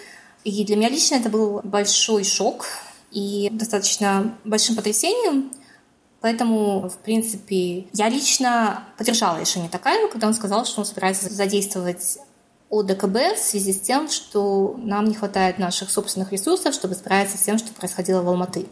И 0.43 0.65
для 0.65 0.75
меня 0.75 0.89
лично 0.89 1.15
это 1.15 1.29
был 1.29 1.61
большой 1.63 2.23
шок 2.23 2.65
и 3.11 3.49
достаточно 3.51 4.35
большим 4.43 4.75
потрясением– 4.75 5.51
Поэтому, 6.23 6.87
в 6.87 6.99
принципе, 6.99 7.87
я 7.91 8.07
лично 8.07 8.85
поддержала 8.97 9.41
решение 9.41 9.69
Такаева, 9.69 10.07
когда 10.07 10.27
он 10.27 10.33
сказал, 10.33 10.63
что 10.63 10.79
он 10.79 10.85
собирается 10.85 11.29
задействовать 11.29 12.17
ОДКБ 12.71 13.35
в 13.35 13.37
связи 13.37 13.73
с 13.73 13.81
тем, 13.81 14.07
что 14.07 14.73
нам 14.77 15.03
не 15.03 15.15
хватает 15.15 15.59
наших 15.59 15.91
собственных 15.91 16.31
ресурсов, 16.31 16.73
чтобы 16.75 16.95
справиться 16.95 17.37
с 17.37 17.41
тем, 17.41 17.57
что 17.57 17.73
происходило 17.73 18.21
в 18.21 18.29
Алматы. 18.29 18.67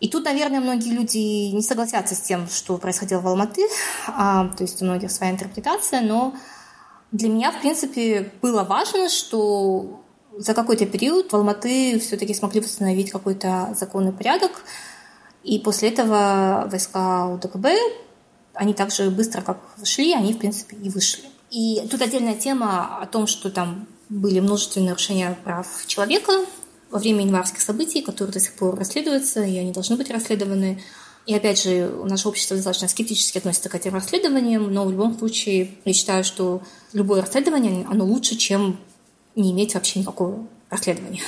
И 0.00 0.08
тут, 0.08 0.24
наверное, 0.24 0.60
многие 0.60 0.90
люди 0.90 1.18
не 1.54 1.62
согласятся 1.62 2.14
с 2.14 2.20
тем, 2.20 2.48
что 2.48 2.76
происходило 2.76 3.20
в 3.20 3.28
Алматы, 3.28 3.62
а, 4.08 4.48
то 4.48 4.62
есть 4.62 4.82
у 4.82 4.84
многих 4.84 5.10
своя 5.10 5.32
интерпретация, 5.32 6.02
но 6.02 6.34
для 7.12 7.28
меня, 7.28 7.50
в 7.50 7.60
принципе, 7.60 8.30
было 8.42 8.62
важно, 8.62 9.08
что 9.08 10.02
за 10.36 10.52
какой-то 10.52 10.84
период 10.84 11.32
в 11.32 11.36
Алматы 11.36 11.98
все-таки 11.98 12.34
смогли 12.34 12.60
восстановить 12.60 13.10
какой-то 13.10 13.74
законный 13.78 14.12
порядок, 14.12 14.64
и 15.42 15.58
после 15.58 15.88
этого 15.88 16.68
войска 16.70 17.28
УДКБ, 17.28 17.66
они 18.52 18.74
также 18.74 19.10
быстро, 19.10 19.40
как 19.40 19.58
шли, 19.84 20.12
они, 20.12 20.34
в 20.34 20.38
принципе, 20.38 20.76
и 20.76 20.90
вышли. 20.90 21.24
И 21.50 21.86
тут 21.90 22.02
отдельная 22.02 22.34
тема 22.34 22.98
о 23.00 23.06
том, 23.06 23.26
что 23.26 23.50
там 23.50 23.86
были 24.08 24.40
множественные 24.40 24.90
нарушения 24.90 25.38
прав 25.44 25.66
человека 25.86 26.44
во 26.96 26.98
время 26.98 27.26
январских 27.26 27.60
событий, 27.60 28.00
которые 28.00 28.32
до 28.32 28.40
сих 28.40 28.54
пор 28.54 28.74
расследуются, 28.74 29.44
и 29.44 29.58
они 29.58 29.70
должны 29.70 29.96
быть 29.96 30.10
расследованы. 30.10 30.82
И 31.26 31.34
опять 31.34 31.62
же, 31.62 31.90
наше 32.04 32.26
общество 32.26 32.56
достаточно 32.56 32.88
скептически 32.88 33.36
относится 33.36 33.68
к 33.68 33.74
этим 33.74 33.92
расследованиям, 33.92 34.72
но 34.72 34.86
в 34.86 34.90
любом 34.90 35.18
случае 35.18 35.72
я 35.84 35.92
считаю, 35.92 36.24
что 36.24 36.62
любое 36.94 37.20
расследование, 37.20 37.86
оно 37.90 38.06
лучше, 38.06 38.36
чем 38.36 38.78
не 39.34 39.52
иметь 39.52 39.74
вообще 39.74 40.00
никакого 40.00 40.46
расследования. 40.70 41.20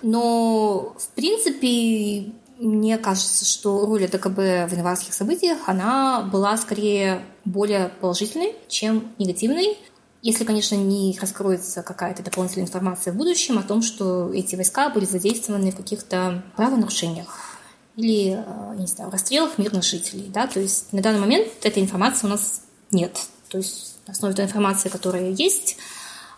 Но, 0.00 0.94
в 0.98 1.08
принципе, 1.08 2.32
мне 2.58 2.96
кажется, 2.96 3.44
что 3.44 3.84
роль 3.84 4.08
ДКБ 4.08 4.38
в 4.38 4.72
январских 4.72 5.12
событиях, 5.12 5.58
она 5.66 6.22
была 6.22 6.56
скорее 6.56 7.22
более 7.44 7.90
положительной, 8.00 8.54
чем 8.68 9.12
негативной. 9.18 9.76
Если, 10.24 10.44
конечно, 10.44 10.74
не 10.74 11.18
раскроется 11.20 11.82
какая-то 11.82 12.22
дополнительная 12.22 12.66
информация 12.66 13.12
в 13.12 13.16
будущем 13.16 13.58
о 13.58 13.62
том, 13.62 13.82
что 13.82 14.32
эти 14.32 14.56
войска 14.56 14.88
были 14.88 15.04
задействованы 15.04 15.70
в 15.70 15.76
каких-то 15.76 16.42
правонарушениях 16.56 17.58
или, 17.96 18.42
э, 18.42 18.74
не 18.78 18.86
знаю, 18.86 19.10
расстрелах 19.10 19.58
мирных 19.58 19.84
жителей. 19.84 20.30
Да? 20.32 20.46
То 20.46 20.60
есть 20.60 20.94
на 20.94 21.02
данный 21.02 21.20
момент 21.20 21.48
этой 21.62 21.82
информации 21.82 22.26
у 22.26 22.30
нас 22.30 22.62
нет. 22.90 23.20
То 23.50 23.58
есть 23.58 23.98
на 24.06 24.14
основе 24.14 24.32
той 24.32 24.46
информации, 24.46 24.88
которая 24.88 25.30
есть, 25.30 25.76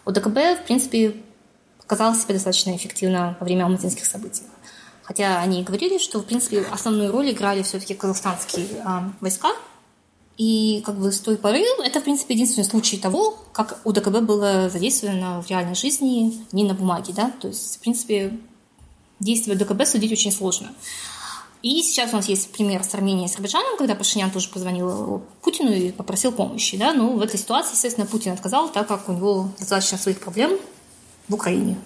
ОДКБ, 0.04 0.34
в 0.34 0.64
принципе, 0.66 1.22
показала 1.78 2.16
себя 2.16 2.34
достаточно 2.34 2.74
эффективно 2.74 3.36
во 3.38 3.44
время 3.44 3.66
алматинских 3.66 4.04
событий. 4.04 4.42
Хотя 5.04 5.40
они 5.40 5.62
говорили, 5.62 5.98
что, 5.98 6.18
в 6.18 6.24
принципе, 6.24 6.66
основную 6.72 7.12
роль 7.12 7.30
играли 7.30 7.62
все-таки 7.62 7.94
казахстанские 7.94 8.66
а, 8.84 9.12
войска. 9.20 9.52
И 10.36 10.82
как 10.84 10.98
бы 10.98 11.10
с 11.12 11.20
той 11.20 11.36
поры 11.36 11.64
это, 11.82 12.00
в 12.00 12.04
принципе, 12.04 12.34
единственный 12.34 12.64
случай 12.64 12.98
того, 12.98 13.38
как 13.52 13.80
УДКБ 13.84 14.20
было 14.20 14.68
задействовано 14.68 15.42
в 15.42 15.48
реальной 15.48 15.74
жизни, 15.74 16.44
не 16.52 16.64
на 16.64 16.74
бумаге, 16.74 17.12
да. 17.14 17.32
То 17.40 17.48
есть, 17.48 17.76
в 17.76 17.80
принципе, 17.80 18.38
действия 19.18 19.54
УДКБ 19.54 19.86
судить 19.86 20.12
очень 20.12 20.32
сложно. 20.32 20.74
И 21.62 21.82
сейчас 21.82 22.12
у 22.12 22.16
нас 22.16 22.28
есть 22.28 22.52
пример 22.52 22.84
с 22.84 22.94
Арменией 22.94 23.24
и 23.24 23.30
Азербайджаном, 23.30 23.76
когда 23.78 23.94
Пашинян 23.94 24.30
тоже 24.30 24.48
позвонил 24.50 25.22
Путину 25.42 25.72
и 25.72 25.90
попросил 25.90 26.30
помощи. 26.30 26.76
Да? 26.76 26.92
Но 26.92 27.14
в 27.14 27.20
этой 27.20 27.40
ситуации, 27.40 27.72
естественно, 27.72 28.06
Путин 28.06 28.32
отказал, 28.32 28.68
так 28.68 28.86
как 28.86 29.08
у 29.08 29.12
него 29.12 29.50
достаточно 29.58 29.98
своих 29.98 30.20
проблем 30.20 30.58
в 31.28 31.34
Украине. 31.34 31.76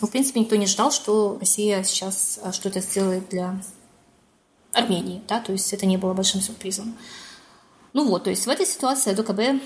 Но, 0.00 0.06
в 0.06 0.10
принципе, 0.10 0.40
никто 0.40 0.56
не 0.56 0.66
ждал, 0.66 0.92
что 0.92 1.36
Россия 1.40 1.82
сейчас 1.82 2.38
а, 2.42 2.52
что-то 2.52 2.80
сделает 2.80 3.28
для 3.30 3.60
Армении. 4.72 5.22
Да? 5.26 5.40
То 5.40 5.52
есть 5.52 5.72
это 5.72 5.86
не 5.86 5.96
было 5.96 6.12
большим 6.14 6.40
сюрпризом. 6.40 6.96
Ну 7.98 8.04
вот, 8.04 8.22
то 8.22 8.30
есть 8.30 8.46
в 8.46 8.48
этой 8.48 8.64
ситуации 8.64 9.12
ДКБ 9.12 9.60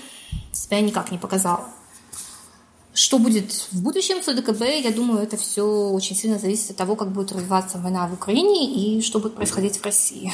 себя 0.51 0.81
никак 0.81 1.11
не 1.11 1.19
показала. 1.19 1.69
Что 2.95 3.19
будет 3.19 3.51
в 3.71 3.83
будущем 3.83 4.23
с 4.23 4.27
ОДКБ, 4.27 4.61
я 4.83 4.89
думаю, 4.89 5.21
это 5.21 5.37
все 5.37 5.63
очень 5.63 6.15
сильно 6.15 6.39
зависит 6.39 6.71
от 6.71 6.77
того, 6.77 6.95
как 6.95 7.11
будет 7.11 7.31
развиваться 7.31 7.77
война 7.77 8.07
в 8.07 8.13
Украине 8.15 8.73
и 8.73 9.03
что 9.03 9.19
будет 9.19 9.35
происходить 9.35 9.77
в 9.77 9.85
России. 9.85 10.33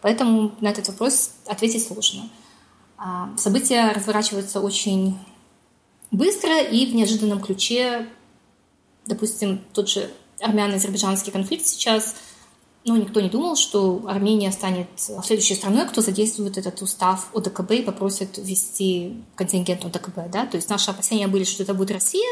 Поэтому 0.00 0.50
на 0.60 0.66
этот 0.66 0.88
вопрос 0.88 1.30
ответить 1.46 1.86
сложно. 1.86 2.28
А, 2.98 3.30
события 3.36 3.92
разворачиваются 3.92 4.58
очень 4.60 5.16
быстро 6.10 6.60
и 6.60 6.86
в 6.86 6.94
неожиданном 6.96 7.40
ключе. 7.40 8.08
Допустим, 9.06 9.60
тот 9.72 9.88
же 9.88 10.10
армяно-азербайджанский 10.40 11.30
конфликт 11.30 11.68
сейчас– 11.68 12.16
ну, 12.84 12.96
никто 12.96 13.20
не 13.20 13.28
думал, 13.28 13.56
что 13.56 14.04
Армения 14.08 14.50
станет 14.52 14.88
следующей 14.96 15.54
страной, 15.54 15.86
кто 15.86 16.00
задействует 16.00 16.56
этот 16.56 16.80
устав 16.80 17.28
ОДКБ 17.34 17.70
и 17.72 17.82
попросит 17.82 18.38
ввести 18.38 19.22
контингент 19.34 19.84
ОДКБ. 19.84 20.30
Да? 20.32 20.46
То 20.46 20.56
есть 20.56 20.70
наши 20.70 20.90
опасения 20.90 21.28
были, 21.28 21.44
что 21.44 21.62
это 21.62 21.74
будет 21.74 21.90
Россия, 21.90 22.26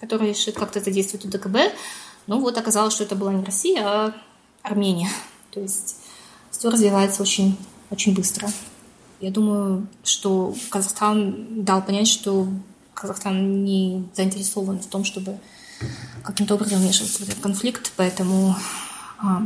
которая 0.00 0.28
решит 0.28 0.56
как-то 0.56 0.80
задействовать 0.80 1.24
ОДКБ. 1.26 1.56
Ну 2.26 2.40
вот 2.40 2.58
оказалось, 2.58 2.94
что 2.94 3.04
это 3.04 3.16
была 3.16 3.32
не 3.32 3.44
Россия, 3.44 3.82
а 3.82 4.14
Армения. 4.62 5.10
То 5.50 5.60
есть 5.60 5.96
все 6.50 6.70
развивается 6.70 7.22
очень, 7.22 7.56
очень 7.90 8.14
быстро. 8.14 8.50
Я 9.20 9.30
думаю, 9.30 9.86
что 10.02 10.54
Казахстан 10.68 11.64
дал 11.64 11.80
понять, 11.80 12.08
что 12.08 12.46
Казахстан 12.92 13.64
не 13.64 14.06
заинтересован 14.14 14.80
в 14.80 14.86
том, 14.86 15.04
чтобы 15.04 15.38
каким-то 16.22 16.54
образом 16.54 16.80
вмешиваться 16.80 17.24
в 17.24 17.28
этот 17.28 17.40
конфликт, 17.40 17.92
поэтому 17.96 18.50
а, 18.50 18.58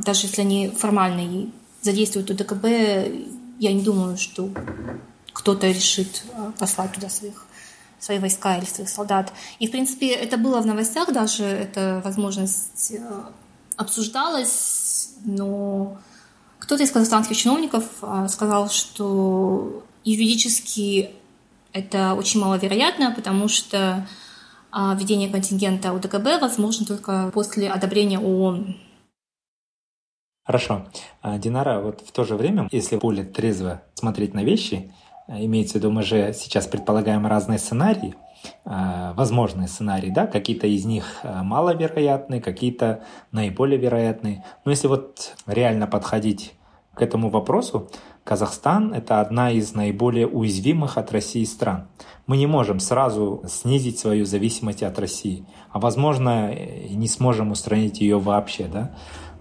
даже 0.05 0.27
если 0.27 0.43
они 0.43 0.69
формально 0.69 1.51
задействуют 1.83 2.31
УДКБ, 2.31 2.65
я 3.59 3.73
не 3.73 3.83
думаю, 3.83 4.17
что 4.17 4.51
кто-то 5.33 5.69
решит 5.69 6.25
а, 6.35 6.53
послать 6.59 6.93
туда 6.93 7.09
своих 7.09 7.45
свои 8.01 8.21
войска 8.21 8.57
или 8.57 8.65
своих 8.65 8.89
солдат. 8.89 9.33
И, 9.59 9.67
в 9.67 9.73
принципе, 9.73 10.13
это 10.13 10.37
было 10.37 10.61
в 10.61 10.67
новостях 10.67 11.13
даже, 11.13 11.45
эта 11.45 12.01
возможность 12.05 12.93
а, 12.99 13.33
обсуждалась, 13.77 15.11
но 15.25 15.99
кто-то 16.59 16.83
из 16.83 16.91
казахстанских 16.91 17.37
чиновников 17.37 17.85
сказал, 18.29 18.69
что 18.69 19.85
юридически 20.05 21.11
это 21.73 22.15
очень 22.15 22.41
маловероятно, 22.41 23.13
потому 23.13 23.49
что 23.49 24.07
введение 24.73 25.31
контингента 25.31 25.93
УДКБ 25.93 26.41
возможно 26.41 26.85
только 26.85 27.31
после 27.33 27.71
одобрения 27.71 28.19
ООН 28.19 28.77
Хорошо. 30.49 30.87
А, 31.21 31.37
Динара, 31.37 31.79
вот 31.79 32.01
в 32.01 32.11
то 32.11 32.25
же 32.25 32.35
время, 32.35 32.69
если 32.73 32.97
более 32.97 33.27
трезво 33.27 33.83
смотреть 33.93 34.33
на 34.33 34.43
вещи, 34.43 34.91
а, 35.27 35.39
имеется 35.45 35.75
в 35.75 35.77
виду, 35.77 35.91
мы 35.91 36.03
же 36.03 36.33
сейчас 36.33 36.67
предполагаем 36.67 37.27
разные 37.27 37.59
сценарии, 37.59 38.15
а, 38.65 39.13
возможные 39.13 39.69
сценарии, 39.69 40.09
да, 40.09 40.27
какие-то 40.27 40.67
из 40.67 40.87
них 40.87 41.21
маловероятные, 41.23 42.41
какие-то 42.41 43.05
наиболее 43.31 43.79
вероятные. 43.79 44.43
Но 44.65 44.71
если 44.71 44.89
вот 44.89 45.35
реально 45.45 45.87
подходить 45.87 46.55
к 46.95 47.03
этому 47.03 47.29
вопросу, 47.29 47.91
Казахстан– 48.25 48.93
это 48.95 49.21
одна 49.21 49.51
из 49.51 49.75
наиболее 49.75 50.27
уязвимых 50.27 50.97
от 50.97 51.13
России 51.13 51.45
стран. 51.45 51.89
Мы 52.27 52.39
не 52.39 52.47
можем 52.47 52.81
сразу 52.81 53.43
снизить 53.47 53.99
свою 53.99 54.25
зависимость 54.25 54.83
от 54.83 54.99
России, 54.99 55.47
а 55.71 55.79
возможно 55.79 56.55
не 56.89 57.09
сможем 57.09 57.51
устранить 57.51 58.01
ее 58.01 58.19
вообще. 58.19 58.67
Да? 58.67 58.95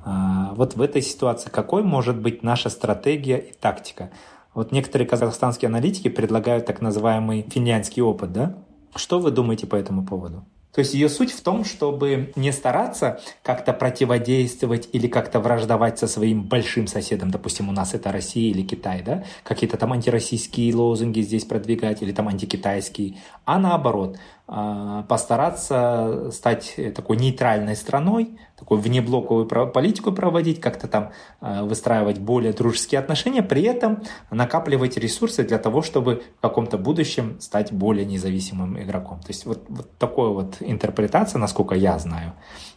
А, 0.10 0.54
вот 0.54 0.76
в 0.78 0.82
этой 0.82 1.02
ситуации 1.02 1.50
какой 1.50 1.84
может 1.84 2.18
быть 2.18 2.42
наша 2.42 2.70
стратегия 2.70 3.40
и 3.40 3.54
тактика? 3.54 4.10
Вот 4.54 4.72
некоторые 4.72 5.06
казахстанские 5.06 5.68
аналитики 5.68 6.08
предлагают 6.08 6.66
так 6.66 6.80
называемый 6.80 7.46
финляндский 7.50 8.02
опыт, 8.02 8.32
да? 8.32 8.56
Что 8.96 9.20
вы 9.20 9.32
думаете 9.32 9.68
по 9.68 9.76
этому 9.76 10.06
поводу? 10.06 10.46
То 10.72 10.80
есть 10.80 10.94
ее 10.94 11.10
суть 11.10 11.32
в 11.32 11.42
том, 11.42 11.66
чтобы 11.66 12.32
не 12.36 12.52
стараться 12.54 13.20
как-то 13.42 13.74
противодействовать 13.74 14.88
или 14.94 15.08
как-то 15.08 15.40
враждовать 15.40 16.00
со 16.00 16.08
своим 16.08 16.44
большим 16.44 16.88
соседом, 16.88 17.30
допустим, 17.30 17.68
у 17.68 17.72
нас 17.72 17.94
это 17.94 18.12
Россия 18.12 18.52
или 18.52 18.62
Китай, 18.62 19.02
да, 19.02 19.26
какие-то 19.44 19.76
там 19.76 19.92
антироссийские 19.92 20.74
лозунги 20.74 21.22
здесь 21.22 21.46
продвигать 21.46 22.02
или 22.02 22.12
там 22.12 22.28
антикитайские, 22.28 23.18
а 23.44 23.60
наоборот, 23.60 24.18
постараться 24.48 26.32
стать 26.32 26.76
такой 26.96 27.18
нейтральной 27.18 27.76
страной, 27.76 28.38
такую 28.58 28.80
внеблоковую 28.80 29.46
политику 29.46 30.12
проводить, 30.14 30.62
как-то 30.62 30.88
там 30.88 31.12
а, 31.42 31.64
выстраивать 31.64 32.20
более 32.20 32.54
дружеские 32.54 33.00
отношения, 33.00 33.44
при 33.44 33.64
этом 33.64 34.04
накапливать 34.32 34.98
ресурсы 34.98 35.44
для 35.44 35.60
того, 35.60 35.82
чтобы 35.82 36.24
в 36.38 36.42
каком-то 36.42 36.78
будущем 36.78 37.40
стать 37.40 37.72
более 37.74 38.06
независимым 38.06 38.82
игроком. 38.82 39.20
То 39.20 39.28
есть 39.28 39.46
вот, 39.46 39.66
вот 39.68 39.98
такая 39.98 40.28
вот 40.28 40.56
интерпретация, 40.62 41.40
насколько 41.40 41.76
я 41.76 42.00
знаю. 42.00 42.34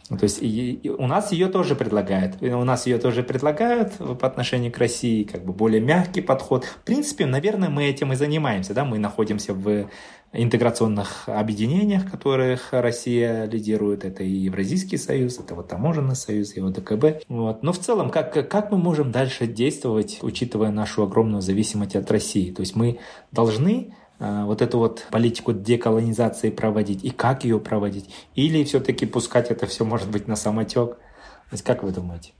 То 0.09 0.25
есть 0.25 0.41
и, 0.41 0.73
и 0.73 0.89
у 0.89 1.07
нас 1.07 1.31
ее 1.31 1.47
тоже 1.47 1.75
предлагают. 1.75 2.41
У 2.41 2.63
нас 2.65 2.85
ее 2.85 2.97
тоже 2.97 3.23
предлагают 3.23 3.93
по 4.19 4.27
отношению 4.27 4.71
к 4.71 4.77
России, 4.77 5.23
как 5.23 5.45
бы 5.45 5.53
более 5.53 5.79
мягкий 5.79 6.21
подход. 6.21 6.65
В 6.65 6.83
принципе, 6.83 7.25
наверное, 7.25 7.69
мы 7.69 7.85
этим 7.85 8.11
и 8.11 8.15
занимаемся. 8.15 8.73
Да? 8.73 8.83
Мы 8.83 8.99
находимся 8.99 9.53
в 9.53 9.87
интеграционных 10.33 11.27
объединениях, 11.27 12.09
которых 12.09 12.69
Россия 12.71 13.45
лидирует. 13.45 14.05
Это 14.05 14.23
и 14.23 14.31
Евразийский 14.31 14.97
союз, 14.97 15.39
это 15.39 15.55
вот 15.55 15.67
таможенный 15.67 16.15
союз, 16.15 16.55
и 16.55 16.61
ОДКБ. 16.61 17.25
Вот. 17.27 17.63
Но 17.63 17.73
в 17.73 17.79
целом, 17.79 18.09
как, 18.09 18.49
как 18.49 18.71
мы 18.71 18.77
можем 18.77 19.11
дальше 19.11 19.47
действовать, 19.47 20.19
учитывая 20.21 20.71
нашу 20.71 21.03
огромную 21.03 21.41
зависимость 21.41 21.95
от 21.95 22.09
России? 22.09 22.51
То 22.51 22.61
есть 22.61 22.75
мы 22.75 22.99
должны 23.31 23.93
э, 24.19 24.43
вот 24.45 24.61
эту 24.61 24.77
вот 24.77 25.05
политику 25.11 25.51
деколонизации 25.51 26.49
проводить 26.49 27.03
и 27.03 27.09
как 27.09 27.43
ее 27.43 27.59
проводить? 27.59 28.09
Или 28.35 28.63
все-таки 28.63 29.05
пускать 29.05 29.51
это 29.51 29.67
все, 29.67 29.83
может 29.83 30.09
быть, 30.09 30.27
на 30.27 30.35
самотек? 30.35 30.95
То 30.95 31.53
есть 31.53 31.63
как 31.63 31.83
вы 31.83 31.91
думаете? 31.91 32.31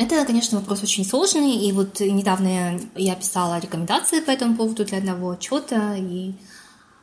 Это, 0.00 0.24
конечно, 0.24 0.58
вопрос 0.58 0.82
очень 0.82 1.04
сложный, 1.04 1.56
и 1.56 1.72
вот 1.72 2.00
недавно 2.00 2.80
я 2.94 3.14
писала 3.14 3.58
рекомендации 3.58 4.20
по 4.20 4.30
этому 4.30 4.56
поводу 4.56 4.86
для 4.86 4.96
одного 4.96 5.32
отчета, 5.32 5.94
и 5.94 6.32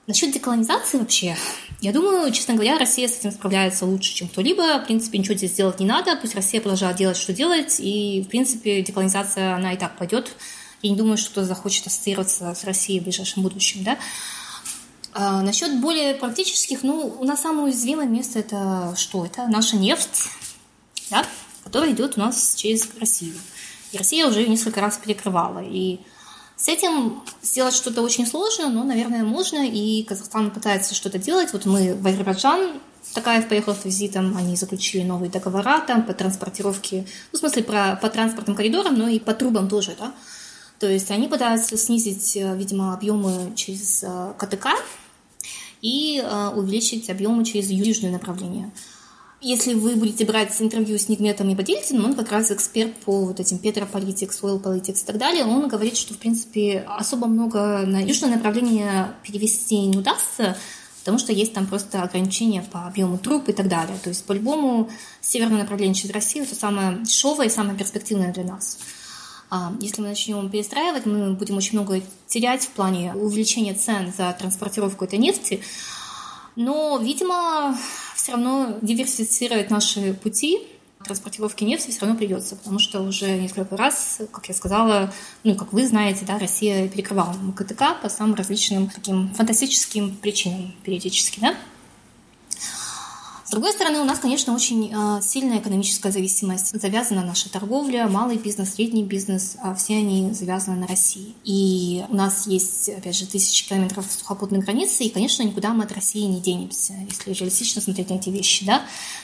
насчет 0.08 0.32
деколонизации 0.32 0.98
вообще, 0.98 1.38
я 1.80 1.94
думаю, 1.94 2.32
честно 2.32 2.56
говоря, 2.56 2.80
Россия 2.80 3.08
с 3.08 3.20
этим 3.20 3.30
справляется 3.30 3.86
лучше, 3.86 4.16
чем 4.16 4.28
кто-либо, 4.30 4.80
в 4.80 4.86
принципе, 4.86 5.20
ничего 5.20 5.36
здесь 5.36 5.54
делать 5.54 5.80
не 5.80 5.86
надо, 5.86 6.16
пусть 6.16 6.34
Россия 6.34 6.60
продолжает 6.60 6.98
делать, 6.98 7.18
что 7.18 7.34
делать, 7.34 7.76
и, 7.78 8.24
в 8.26 8.30
принципе, 8.30 8.82
деколонизация, 8.82 9.54
она 9.54 9.74
и 9.74 9.78
так 9.78 9.96
пойдет, 9.96 10.32
я 10.82 10.90
не 10.90 10.96
думаю, 10.96 11.18
что 11.18 11.30
кто-то 11.30 11.46
захочет 11.46 11.86
ассоциироваться 11.86 12.56
с 12.56 12.64
Россией 12.64 13.00
в 13.00 13.04
ближайшем 13.04 13.44
будущем, 13.44 13.84
да. 13.84 14.00
А 15.14 15.44
насчет 15.44 15.80
более 15.82 16.16
практических, 16.16 16.82
ну, 16.82 17.16
у 17.20 17.26
нас 17.26 17.44
самое 17.44 17.66
уязвимое 17.66 18.08
место 18.08 18.40
это 18.40 18.96
что? 18.98 19.24
Это 19.24 19.46
наша 19.48 19.78
нефть, 19.78 20.30
да, 21.12 21.24
которая 21.68 21.92
идет 21.92 22.18
у 22.18 22.22
нас 22.22 22.56
через 22.56 22.88
Россию. 22.98 23.36
И 23.92 23.98
Россия 23.98 24.26
уже 24.26 24.48
несколько 24.48 24.80
раз 24.80 24.98
перекрывала. 24.98 25.62
И 25.62 26.00
с 26.56 26.70
этим 26.70 27.22
сделать 27.42 27.74
что-то 27.74 28.02
очень 28.02 28.26
сложно, 28.26 28.70
но, 28.70 28.84
наверное, 28.84 29.24
можно, 29.24 29.68
и 29.68 30.04
Казахстан 30.04 30.50
пытается 30.50 30.96
что-то 30.96 31.18
делать. 31.20 31.52
Вот 31.52 31.66
мы 31.66 31.94
в 31.94 32.08
Азербайджан, 32.08 32.80
Такаев 33.14 33.50
поехал 33.50 33.76
с 33.76 33.84
визитом, 33.84 34.38
они 34.38 34.56
заключили 34.56 35.04
новые 35.04 35.30
договора 35.30 35.82
там 35.86 36.04
по 36.04 36.14
транспортировке, 36.14 37.06
ну, 37.32 37.38
в 37.38 37.40
смысле, 37.40 37.64
про, 37.64 37.98
по 38.02 38.10
транспортным 38.10 38.56
коридорам, 38.56 38.98
но 38.98 39.10
и 39.10 39.20
по 39.20 39.34
трубам 39.34 39.68
тоже, 39.68 39.96
да. 40.00 40.14
То 40.80 40.90
есть 40.90 41.12
они 41.12 41.28
пытаются 41.28 41.76
снизить, 41.78 42.38
э, 42.38 42.56
видимо, 42.56 42.94
объемы 42.94 43.54
через 43.56 44.04
э, 44.04 44.34
КТК 44.38 44.74
и 45.82 46.22
э, 46.24 46.48
увеличить 46.56 47.10
объемы 47.10 47.44
через 47.44 47.70
южное 47.70 48.12
направление. 48.12 48.72
Если 49.40 49.76
вы 49.76 49.96
будете 49.96 50.26
брать 50.26 50.60
интервью 50.60 50.98
с 50.98 51.10
Нигметом 51.10 51.54
Ибадильтиным, 51.54 52.06
он 52.06 52.16
как 52.16 52.32
раз 52.32 52.50
эксперт 52.50 52.96
по 52.98 53.26
вот 53.26 53.40
этим 53.40 53.60
Петрополитикс, 53.60 54.42
Oil 54.42 54.60
Politics 54.60 55.04
и 55.04 55.06
так 55.06 55.20
далее, 55.20 55.46
он 55.46 55.68
говорит, 55.68 55.96
что, 55.96 56.16
в 56.16 56.18
принципе, 56.18 56.84
особо 56.88 57.28
много 57.28 57.84
на 57.86 58.04
южное 58.04 58.32
направление 58.32 59.14
перевести 59.22 59.78
не 59.78 59.96
удастся, 59.96 60.58
потому 61.02 61.20
что 61.20 61.34
есть 61.34 61.54
там 61.54 61.68
просто 61.68 62.02
ограничения 62.02 62.64
по 62.64 62.88
объему 62.88 63.20
труб 63.20 63.48
и 63.48 63.54
так 63.54 63.68
далее. 63.68 63.98
То 64.04 64.10
есть 64.10 64.26
по-любому 64.26 64.90
северное 65.22 65.60
направление 65.60 65.94
через 65.94 66.16
Россию– 66.16 66.46
это 66.46 66.56
самое 66.56 66.98
дешевое 67.04 67.46
и 67.46 67.52
самое 67.52 67.78
перспективное 67.78 68.34
для 68.34 68.44
нас. 68.44 68.80
А, 69.52 69.72
если 69.80 70.02
мы 70.02 70.08
начнем 70.08 70.50
перестраивать, 70.50 71.06
мы 71.06 71.34
будем 71.34 71.58
очень 71.58 71.78
много 71.78 72.02
терять 72.26 72.64
в 72.64 72.70
плане 72.70 73.14
увеличения 73.14 73.76
цен 73.76 74.12
за 74.18 74.36
транспортировку 74.38 75.06
этой 75.06 75.20
нефти. 75.20 75.62
Но, 76.56 76.98
видимо, 76.98 77.78
все 78.18 78.34
равно 78.34 78.78
диверсифицировать 78.82 79.70
наши 79.70 80.14
пути 80.14 80.68
транспортировки 81.06 81.64
нефти 81.64 81.92
все 81.92 82.02
равно 82.02 82.18
придется, 82.18 82.56
потому 82.56 82.80
что 82.80 83.02
уже 83.02 83.38
несколько 83.38 83.78
раз, 83.78 84.20
как 84.32 84.48
я 84.48 84.54
сказала, 84.54 85.14
ну, 85.44 85.56
как 85.56 85.72
вы 85.72 85.88
знаете, 85.88 86.26
да, 86.26 86.38
Россия 86.38 86.88
перекрывала 86.90 87.34
МКТК 87.34 87.96
по 88.02 88.10
самым 88.10 88.36
различным 88.36 88.90
таким 88.90 89.34
фантастическим 89.34 90.16
причинам 90.18 90.74
периодически, 90.84 91.40
да. 91.40 91.56
С 93.48 93.52
другой 93.52 93.72
стороны, 93.72 94.00
у 94.00 94.04
нас, 94.04 94.20
конечно, 94.20 94.54
очень 94.54 94.92
а, 94.94 95.22
сильная 95.22 95.60
экономическая 95.60 96.12
зависимость. 96.12 96.78
Завязана 96.82 97.24
наша 97.24 97.50
торговля, 97.50 98.06
малый 98.10 98.36
бизнес, 98.36 98.74
средний 98.74 99.06
бизнес, 99.06 99.56
а 99.64 99.74
все 99.74 100.00
они 100.00 100.34
завязаны 100.34 100.76
на 100.76 100.86
России. 100.86 101.34
И 101.46 102.04
у 102.10 102.16
нас 102.16 102.46
есть, 102.46 102.90
опять 102.90 103.16
же, 103.16 103.26
тысячи 103.26 103.66
километров 103.66 104.06
сухопутной 104.12 104.60
границы, 104.60 105.06
и, 105.06 105.10
конечно, 105.10 105.44
никуда 105.44 105.70
мы 105.70 105.86
от 105.86 105.94
России 105.94 106.24
не 106.24 106.42
денемся, 106.42 106.94
если 107.10 107.32
реалистично 107.32 107.82
смотреть 107.82 108.10
на 108.10 108.16
эти 108.16 108.30
вещи, 108.30 108.66
да. 108.66 108.82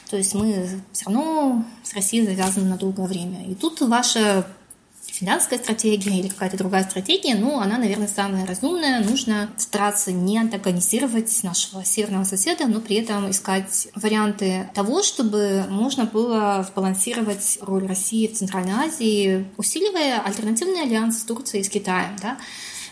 То 0.09 0.15
есть 0.15 0.33
мы 0.35 0.69
все 0.93 1.05
равно 1.07 1.65
с 1.83 1.93
Россией 1.93 2.25
завязаны 2.25 2.69
на 2.69 2.77
долгое 2.77 3.07
время. 3.07 3.45
И 3.45 3.55
тут 3.55 3.81
ваша 3.81 4.47
финансовая 5.05 5.59
стратегия 5.59 6.19
или 6.19 6.27
какая-то 6.27 6.57
другая 6.57 6.83
стратегия, 6.83 7.35
ну, 7.35 7.59
она, 7.59 7.77
наверное, 7.77 8.07
самая 8.07 8.45
разумная. 8.45 9.03
Нужно 9.03 9.49
стараться 9.57 10.11
не 10.11 10.37
антагонизировать 10.37 11.43
нашего 11.43 11.83
северного 11.85 12.23
соседа, 12.23 12.65
но 12.67 12.79
при 12.79 12.97
этом 12.97 13.29
искать 13.29 13.87
варианты 13.95 14.69
того, 14.73 15.03
чтобы 15.03 15.65
можно 15.69 16.05
было 16.05 16.65
сбалансировать 16.67 17.59
роль 17.61 17.87
России 17.87 18.27
в 18.27 18.33
Центральной 18.33 18.73
Азии, 18.73 19.45
усиливая 19.57 20.19
альтернативный 20.19 20.83
альянс 20.83 21.19
с 21.19 21.23
Турцией 21.23 21.61
и 21.61 21.65
с 21.65 21.69
Китаем, 21.69 22.15
да, 22.21 22.37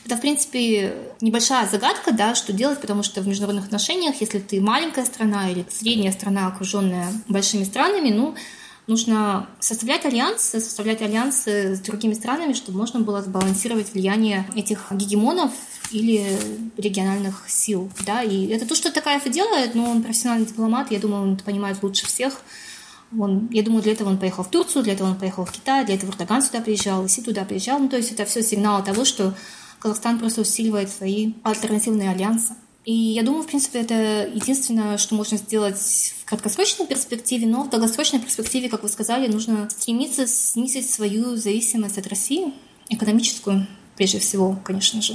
это, 0.05 0.17
в 0.17 0.21
принципе, 0.21 0.95
небольшая 1.21 1.67
загадка, 1.67 2.11
да, 2.11 2.33
что 2.33 2.53
делать, 2.53 2.81
потому 2.81 3.03
что 3.03 3.21
в 3.21 3.27
международных 3.27 3.65
отношениях, 3.65 4.15
если 4.19 4.39
ты 4.39 4.59
маленькая 4.59 5.05
страна 5.05 5.49
или 5.49 5.63
средняя 5.69 6.11
страна, 6.11 6.47
окруженная 6.47 7.07
большими 7.27 7.63
странами, 7.63 8.09
ну, 8.09 8.35
нужно 8.87 9.47
составлять 9.59 10.05
альянсы, 10.05 10.59
составлять 10.59 11.01
альянсы 11.01 11.75
с 11.75 11.79
другими 11.79 12.13
странами, 12.13 12.53
чтобы 12.53 12.77
можно 12.77 12.99
было 12.99 13.21
сбалансировать 13.21 13.93
влияние 13.93 14.47
этих 14.55 14.91
гегемонов 14.91 15.51
или 15.91 16.37
региональных 16.77 17.45
сил. 17.47 17.89
Да? 18.05 18.23
И 18.23 18.47
это 18.47 18.67
то, 18.67 18.75
что 18.75 18.91
Такаев 18.91 19.25
и 19.25 19.29
делает, 19.29 19.75
но 19.75 19.89
он 19.89 20.03
профессиональный 20.03 20.45
дипломат, 20.45 20.91
я 20.91 20.99
думаю, 20.99 21.23
он 21.23 21.33
это 21.35 21.43
понимает 21.43 21.81
лучше 21.81 22.05
всех. 22.05 22.41
Он, 23.17 23.49
я 23.51 23.61
думаю, 23.61 23.83
для 23.83 23.91
этого 23.91 24.07
он 24.07 24.17
поехал 24.17 24.43
в 24.43 24.49
Турцию, 24.49 24.83
для 24.83 24.93
этого 24.93 25.09
он 25.09 25.17
поехал 25.17 25.43
в 25.43 25.51
Китай, 25.51 25.85
для 25.85 25.95
этого 25.95 26.11
Эрдоган 26.11 26.41
сюда 26.41 26.61
приезжал, 26.61 27.07
Си 27.09 27.21
туда 27.21 27.43
приезжал. 27.43 27.79
Ну, 27.79 27.89
то 27.89 27.97
есть 27.97 28.11
это 28.11 28.23
все 28.25 28.41
сигнал 28.41 28.83
того, 28.83 29.03
что 29.03 29.33
Казахстан 29.79 30.17
просто 30.17 30.41
усиливает 30.41 30.89
свои 30.89 31.33
альтернативные 31.43 32.09
альянсы. 32.09 32.55
И 32.83 32.93
я 32.93 33.21
думаю, 33.21 33.43
в 33.43 33.47
принципе, 33.47 33.79
это 33.79 34.27
единственное, 34.33 34.97
что 34.97 35.13
можно 35.13 35.37
сделать 35.37 35.77
в 36.19 36.25
краткосрочной 36.25 36.87
перспективе, 36.87 37.45
но 37.45 37.63
в 37.63 37.69
долгосрочной 37.69 38.19
перспективе, 38.19 38.69
как 38.69 38.81
вы 38.81 38.89
сказали, 38.89 39.31
нужно 39.31 39.69
стремиться 39.69 40.25
снизить 40.25 40.89
свою 40.89 41.35
зависимость 41.35 41.99
от 41.99 42.07
России, 42.07 42.53
экономическую, 42.89 43.67
прежде 43.95 44.19
всего, 44.19 44.59
конечно 44.63 45.01
же. 45.01 45.13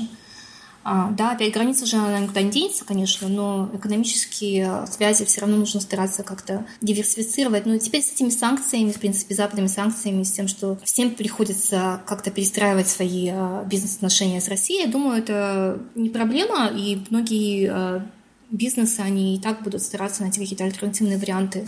А, 0.88 1.10
да, 1.10 1.32
опять 1.32 1.52
граница 1.52 1.84
же 1.84 1.96
она 1.96 2.20
никуда 2.20 2.42
не 2.42 2.50
денется, 2.52 2.84
конечно, 2.84 3.26
но 3.26 3.68
экономические 3.74 4.86
связи 4.86 5.24
все 5.24 5.40
равно 5.40 5.56
нужно 5.56 5.80
стараться 5.80 6.22
как-то 6.22 6.64
диверсифицировать. 6.80 7.66
Ну, 7.66 7.76
теперь 7.76 8.02
с 8.02 8.12
этими 8.12 8.28
санкциями, 8.28 8.92
в 8.92 9.00
принципе, 9.00 9.34
западными 9.34 9.66
санкциями, 9.66 10.22
с 10.22 10.30
тем, 10.30 10.46
что 10.46 10.78
всем 10.84 11.10
приходится 11.10 12.00
как-то 12.06 12.30
перестраивать 12.30 12.86
свои 12.86 13.30
а, 13.32 13.64
бизнес-отношения 13.64 14.40
с 14.40 14.46
Россией, 14.46 14.82
я 14.82 14.86
думаю, 14.86 15.18
это 15.18 15.80
не 15.96 16.08
проблема, 16.08 16.68
и 16.68 17.04
многие 17.10 17.68
а, 17.68 18.06
бизнесы, 18.52 19.00
они 19.00 19.34
и 19.34 19.40
так 19.40 19.64
будут 19.64 19.82
стараться 19.82 20.22
найти 20.22 20.38
какие-то 20.38 20.62
альтернативные 20.62 21.18
варианты 21.18 21.66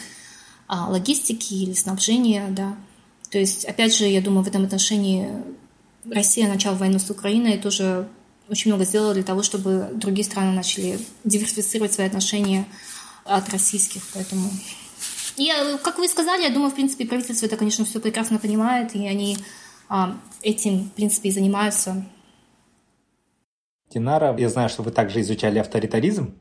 а, 0.69 0.89
логистики 0.89 1.55
или 1.55 1.73
снабжения, 1.73 2.47
да. 2.51 2.77
То 3.33 3.39
есть, 3.39 3.65
опять 3.65 3.97
же, 3.97 4.05
я 4.05 4.21
думаю, 4.21 4.45
в 4.45 4.49
этом 4.49 4.63
отношении 4.63 5.29
Россия 6.09 6.47
начала 6.47 6.77
войну 6.77 7.01
с 7.01 7.11
Украиной 7.11 7.59
тоже 7.59 8.07
очень 8.49 8.71
много 8.71 8.85
сделала 8.85 9.15
для 9.15 9.23
того, 9.23 9.43
чтобы 9.43 9.91
другие 9.95 10.25
страны 10.25 10.53
начали 10.53 10.99
диверсифицировать 11.25 11.93
свои 11.93 12.07
отношения 12.07 12.67
от 13.25 13.49
российских. 13.51 14.03
Поэтому 14.15 14.51
и, 15.39 15.53
как 15.85 15.99
вы 15.99 16.09
сказали, 16.09 16.43
я 16.43 16.51
думаю, 16.51 16.71
в 16.71 16.75
принципе, 16.75 17.07
правительство 17.07 17.47
это, 17.47 17.57
конечно, 17.57 17.85
все 17.85 18.01
прекрасно 18.01 18.39
понимает, 18.39 18.97
и 18.97 19.07
они 19.07 19.39
а, 19.89 20.17
этим, 20.43 20.87
в 20.87 20.93
принципе, 20.93 21.29
и 21.29 21.33
занимаются. 21.33 22.05
Динара, 23.91 24.37
я 24.37 24.49
знаю, 24.49 24.69
что 24.69 24.83
вы 24.83 24.91
также 24.91 25.21
изучали 25.21 25.61
авторитаризм. 25.61 26.35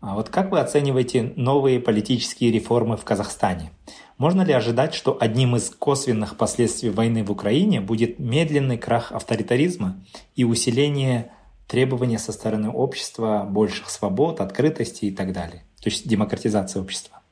А 0.00 0.14
вот 0.14 0.30
как 0.30 0.50
вы 0.50 0.60
оцениваете 0.60 1.34
новые 1.36 1.78
политические 1.78 2.50
реформы 2.50 2.96
в 2.96 3.04
Казахстане? 3.04 3.70
Можно 4.16 4.42
ли 4.42 4.54
ожидать, 4.54 4.94
что 4.94 5.16
одним 5.20 5.56
из 5.56 5.68
косвенных 5.68 6.38
последствий 6.38 6.88
войны 6.88 7.22
в 7.22 7.30
Украине 7.30 7.82
будет 7.82 8.18
медленный 8.18 8.78
крах 8.78 9.12
авторитаризма 9.12 10.02
и 10.34 10.44
усиление 10.44 11.30
требования 11.70 12.18
со 12.18 12.32
стороны 12.32 12.68
общества 12.68 13.46
больших 13.48 13.90
свобод, 13.90 14.40
открытости 14.40 15.04
и 15.04 15.12
так 15.12 15.32
далее. 15.32 15.64
То 15.80 15.88
есть 15.88 16.06
демократизация 16.06 16.82
общества. 16.82 17.22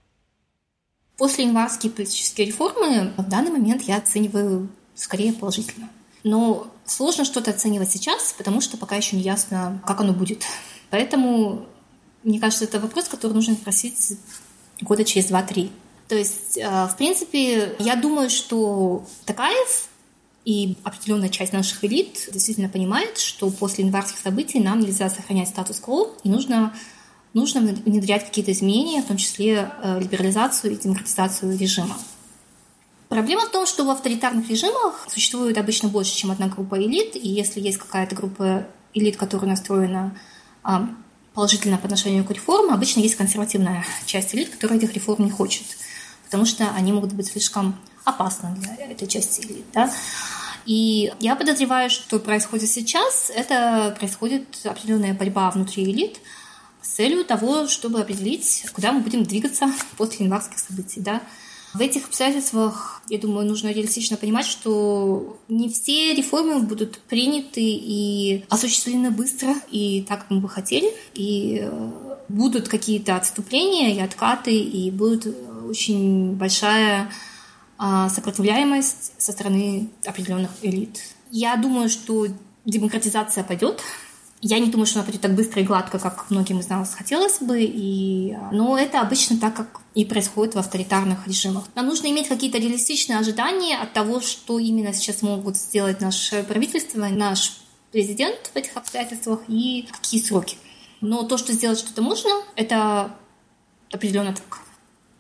После 1.17 1.45
январские 1.45 1.91
политические 1.91 2.47
реформы 2.47 3.13
в 3.17 3.29
данный 3.29 3.51
момент 3.51 3.83
я 3.83 3.97
оцениваю 3.97 4.69
скорее 4.95 5.33
положительно. 5.33 5.91
Но 6.23 6.69
сложно 6.85 7.25
что-то 7.25 7.51
оценивать 7.51 7.91
сейчас, 7.91 8.33
потому 8.39 8.61
что 8.61 8.77
пока 8.77 8.95
еще 8.95 9.17
не 9.17 9.23
ясно, 9.23 9.83
как 9.85 10.01
оно 10.01 10.13
будет. 10.13 10.45
Поэтому, 10.91 11.67
мне 12.23 12.39
кажется, 12.39 12.65
это 12.65 12.79
вопрос, 12.79 13.09
который 13.09 13.33
нужно 13.33 13.55
спросить 13.55 14.19
года 14.81 15.05
через 15.05 15.27
два-три. 15.27 15.73
То 16.07 16.15
есть, 16.15 16.57
э, 16.57 16.87
в 16.87 16.95
принципе, 16.97 17.75
я 17.81 17.97
думаю, 17.97 18.31
что 18.31 19.05
Такаев 19.25 19.89
и 20.49 20.79
определенная 20.83 21.29
часть 21.29 21.53
наших 21.53 21.85
элит 21.85 22.27
действительно 22.33 22.71
понимает, 22.71 23.19
что 23.19 23.51
после 23.51 23.85
январских 23.85 24.19
событий 24.19 24.61
нам 24.61 24.81
нельзя 24.81 25.11
сохранять 25.11 25.49
статус-кво, 25.49 26.09
и 26.25 26.31
нужно, 26.31 26.73
нужно 27.35 27.61
внедрять 27.61 28.25
какие-то 28.25 28.53
изменения, 28.53 29.03
в 29.03 29.05
том 29.05 29.19
числе 29.19 29.71
э, 29.83 30.01
либерализацию 30.01 30.73
и 30.73 30.77
демократизацию 30.77 31.59
режима. 31.59 31.99
Проблема 33.11 33.45
в 33.45 33.51
том, 33.51 33.67
что 33.67 33.85
в 33.85 33.91
авторитарных 33.91 34.49
режимах 34.49 35.07
существует 35.11 35.59
обычно 35.59 35.91
больше, 35.91 36.17
чем 36.17 36.31
одна 36.31 36.47
группа 36.47 36.83
элит, 36.83 37.15
и 37.15 37.29
если 37.29 37.61
есть 37.61 37.77
какая-то 37.77 38.15
группа 38.15 38.67
элит, 38.95 39.19
которая 39.19 39.51
настроена 39.51 40.17
а, 40.63 40.89
положительно 41.35 41.77
по 41.77 41.85
отношению 41.85 42.25
к 42.25 42.31
реформам, 42.31 42.73
обычно 42.73 43.01
есть 43.01 43.17
консервативная 43.17 43.85
часть 44.07 44.35
элит, 44.35 44.49
которая 44.49 44.79
этих 44.79 44.95
реформ 44.95 45.27
не 45.27 45.31
хочет, 45.31 45.67
потому 46.25 46.47
что 46.47 46.71
они 46.71 46.91
могут 46.95 47.13
быть 47.13 47.27
слишком 47.27 47.77
опасно 48.07 48.57
для 48.59 48.87
этой 48.87 49.07
части 49.07 49.43
элит. 49.43 49.67
Да? 49.75 49.93
И 50.67 51.13
я 51.21 51.37
подозреваю, 51.37 51.91
что 51.91 52.19
происходит 52.19 52.69
сейчас, 52.69 53.31
это 53.35 53.95
происходит 53.99 54.45
определенная 54.65 55.15
борьба 55.15 55.51
внутри 55.51 55.85
элит 55.85 56.21
с 56.83 56.89
целью 56.89 57.25
того, 57.25 57.67
чтобы 57.67 58.01
определить, 58.01 58.65
куда 58.73 58.93
мы 58.93 59.01
будем 59.01 59.25
двигаться 59.25 59.67
после 59.97 60.27
январских 60.27 60.59
событий. 60.59 61.01
Да? 61.01 61.23
В 61.75 61.81
этих 61.81 62.07
обстоятельствах, 62.07 63.03
я 63.11 63.19
думаю, 63.19 63.47
нужно 63.47 63.69
реалистично 63.69 64.17
понимать, 64.17 64.47
что 64.47 65.39
не 65.49 65.69
все 65.69 66.15
реформы 66.15 66.61
будут 66.61 66.99
приняты 67.01 67.61
и 67.61 68.45
осуществлены 68.49 69.11
быстро 69.11 69.55
и 69.71 70.03
так, 70.09 70.21
как 70.21 70.31
мы 70.31 70.41
бы 70.41 70.49
хотели. 70.49 70.91
И 71.15 71.61
э, 71.63 71.91
будут 72.29 72.69
какие-то 72.69 73.17
отступления 73.17 73.95
и 73.95 74.01
откаты, 74.01 74.57
и 74.57 74.91
будет 74.91 75.27
очень 75.69 76.33
большая 76.33 77.11
сопротивляемость 77.79 79.13
со 79.19 79.33
стороны 79.33 79.89
определенных 80.05 80.51
элит. 80.63 81.01
Я 81.31 81.57
думаю, 81.57 81.89
что 81.89 82.27
демократизация 82.65 83.45
пойдет. 83.45 83.81
Я 84.41 84.61
не 84.61 84.71
думаю, 84.71 84.87
что 84.87 85.01
она 85.01 85.05
пойдет 85.05 85.23
так 85.23 85.35
быстро 85.35 85.63
и 85.63 85.65
гладко, 85.65 85.99
как 85.99 86.31
многим 86.31 86.61
из 86.61 86.69
нас 86.69 86.95
хотелось 86.95 87.41
бы, 87.41 87.61
и... 87.61 88.37
но 88.53 88.79
это 88.79 89.01
обычно 89.01 89.37
так, 89.37 89.55
как 89.57 89.81
и 89.95 90.05
происходит 90.05 90.55
в 90.55 90.59
авторитарных 90.59 91.27
режимах. 91.27 91.65
Нам 91.75 91.87
нужно 91.87 92.07
иметь 92.07 92.29
какие-то 92.29 92.59
реалистичные 92.59 93.19
ожидания 93.19 93.77
от 93.77 93.93
того, 93.95 94.21
что 94.21 94.61
именно 94.61 94.93
сейчас 94.93 95.23
могут 95.23 95.57
сделать 95.57 96.01
наше 96.01 96.45
правительство, 96.45 97.09
наш 97.09 97.59
президент 97.91 98.51
в 98.55 98.57
этих 98.57 98.77
обстоятельствах 98.77 99.41
и 99.49 99.89
какие 99.91 100.23
сроки. 100.23 100.57
Но 101.01 101.25
то, 101.25 101.37
что 101.37 101.53
сделать 101.53 101.79
что-то 101.79 102.03
можно, 102.03 102.31
это 102.55 103.17
определенно 103.91 104.35
так. 104.35 104.61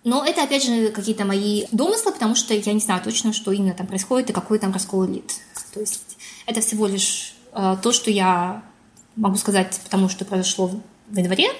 Но 0.05 0.25
это, 0.25 0.43
опять 0.43 0.65
же, 0.65 0.91
какие-то 0.91 1.25
мои 1.25 1.67
домыслы, 1.73 2.13
потому 2.13 2.35
что 2.35 2.55
я 2.55 2.73
не 2.73 2.81
знаю 2.81 3.03
точно, 3.03 3.33
что 3.33 3.53
именно 3.53 3.75
там 3.75 3.87
происходит 3.87 4.31
и 4.31 4.33
какой 4.33 4.59
там 4.59 4.73
раскол 4.73 5.07
элит. 5.07 5.35
То 5.75 5.81
есть 5.81 6.17
это 6.47 6.61
всего 6.61 6.87
лишь 6.87 7.35
э, 7.53 7.77
то, 7.83 7.93
что 7.93 8.11
я 8.11 8.63
могу 9.17 9.37
сказать, 9.37 9.79
потому 9.85 10.09
что 10.09 10.25
произошло 10.25 10.71
в 11.09 11.17
январе, 11.17 11.51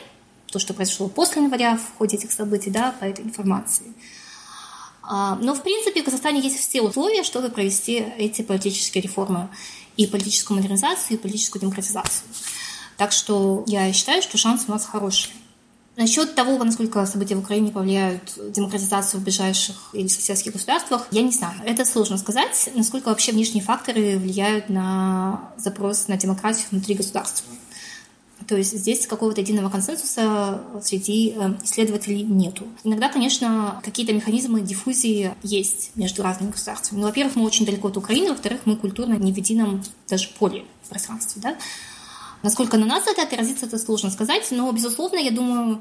то, 0.51 0.59
что 0.59 0.73
произошло 0.73 1.09
после 1.09 1.43
января 1.43 1.77
в 1.77 1.99
ходе 1.99 2.17
этих 2.17 2.33
событий, 2.33 2.71
да, 2.71 2.95
по 2.99 3.05
этой 3.05 3.25
информации. 3.25 3.93
А, 5.03 5.37
но, 5.37 5.55
в 5.55 5.63
принципе, 5.63 6.03
в 6.03 6.05
Казахстане 6.05 6.41
есть 6.41 6.59
все 6.59 6.83
условия, 6.83 7.23
чтобы 7.23 7.49
провести 7.49 7.95
эти 8.19 8.43
политические 8.43 9.03
реформы 9.03 9.49
и 9.97 10.07
политическую 10.07 10.57
модернизацию, 10.57 11.19
и 11.19 11.21
политическую 11.21 11.61
демократизацию. 11.61 12.29
Так 12.97 13.13
что 13.13 13.65
я 13.67 13.93
считаю, 13.93 14.23
что 14.23 14.37
шанс 14.39 14.65
у 14.69 14.71
нас 14.71 14.85
хороший. 14.85 15.33
Насчет 15.99 16.37
того, 16.37 16.63
насколько 16.63 17.05
события 17.07 17.35
в 17.35 17.41
Украине 17.41 17.73
повлияют 17.73 18.23
демократизацию 18.53 19.21
в 19.21 19.25
ближайших 19.25 19.75
или 19.93 20.07
соседских 20.07 20.53
государствах, 20.53 21.09
я 21.11 21.23
не 21.23 21.33
знаю. 21.33 21.61
Это 21.65 21.85
сложно 21.85 22.17
сказать, 22.19 22.71
насколько 22.77 23.09
вообще 23.09 23.33
внешние 23.33 23.65
факторы 23.65 24.17
влияют 24.17 24.69
на 24.69 25.51
запрос 25.57 26.07
на 26.07 26.17
демократию 26.17 26.67
внутри 26.71 26.95
государства. 26.95 27.53
То 28.47 28.57
есть 28.57 28.79
здесь 28.79 29.09
какого-то 29.09 29.41
единого 29.41 29.71
консенсуса 29.71 30.63
среди 30.85 31.35
э, 31.37 31.55
исследователей 31.65 32.23
нету. 32.23 32.69
Иногда, 32.85 33.09
конечно, 33.09 33.81
какие-то 33.85 34.13
механизмы 34.13 34.61
диффузии 34.61 35.35
есть 35.43 35.91
между 35.97 36.23
разными 36.23 36.53
государствами. 36.53 37.01
Ну, 37.01 37.07
во-первых, 37.09 37.35
мы 37.35 37.45
очень 37.45 37.67
далеко 37.67 37.89
от 37.89 37.97
Украины, 37.97 38.29
во-вторых, 38.29 38.61
мы 38.67 38.77
культурно 38.77 39.15
не 39.15 39.33
в 39.33 39.37
едином 39.37 39.83
даже 40.09 40.29
поле 40.39 40.65
пространстве. 40.89 41.43
Да? 41.43 41.57
Насколько 42.43 42.77
на 42.77 42.87
нас 42.87 43.07
это 43.07 43.23
отразится, 43.23 43.67
это 43.67 43.79
сложно 43.79 44.11
сказать, 44.11 44.47
но, 44.51 44.71
безусловно, 44.73 45.19
я 45.19 45.31
думаю, 45.31 45.81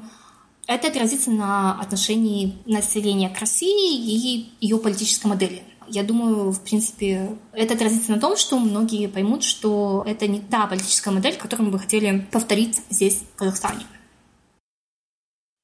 это 0.66 0.88
отразится 0.88 1.30
на 1.30 1.80
отношении 1.80 2.58
населения 2.66 3.30
к 3.30 3.38
России 3.38 3.96
и 3.96 4.50
ее 4.60 4.78
политической 4.78 5.26
модели. 5.26 5.62
Я 5.86 6.02
думаю, 6.02 6.50
в 6.50 6.60
принципе, 6.60 7.38
это 7.52 7.74
отразится 7.74 8.10
на 8.10 8.20
том, 8.20 8.36
что 8.36 8.58
многие 8.58 9.06
поймут, 9.06 9.42
что 9.42 10.04
это 10.06 10.26
не 10.26 10.40
та 10.40 10.66
политическая 10.66 11.10
модель, 11.10 11.36
которую 11.36 11.66
мы 11.66 11.72
бы 11.72 11.78
хотели 11.78 12.26
повторить 12.30 12.82
здесь, 12.90 13.22
в 13.34 13.38
Казахстане. 13.38 13.84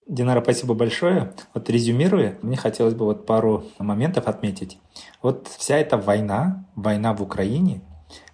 Динара, 0.06 0.42
спасибо 0.42 0.74
большое. 0.74 1.34
Вот 1.54 1.68
резюмируя, 1.68 2.38
мне 2.42 2.56
хотелось 2.56 2.94
бы 2.94 3.04
вот 3.04 3.26
пару 3.26 3.64
моментов 3.78 4.26
отметить. 4.26 4.78
Вот 5.22 5.48
вся 5.58 5.76
эта 5.76 5.96
война, 5.96 6.66
война 6.76 7.14
в 7.14 7.22
Украине, 7.22 7.82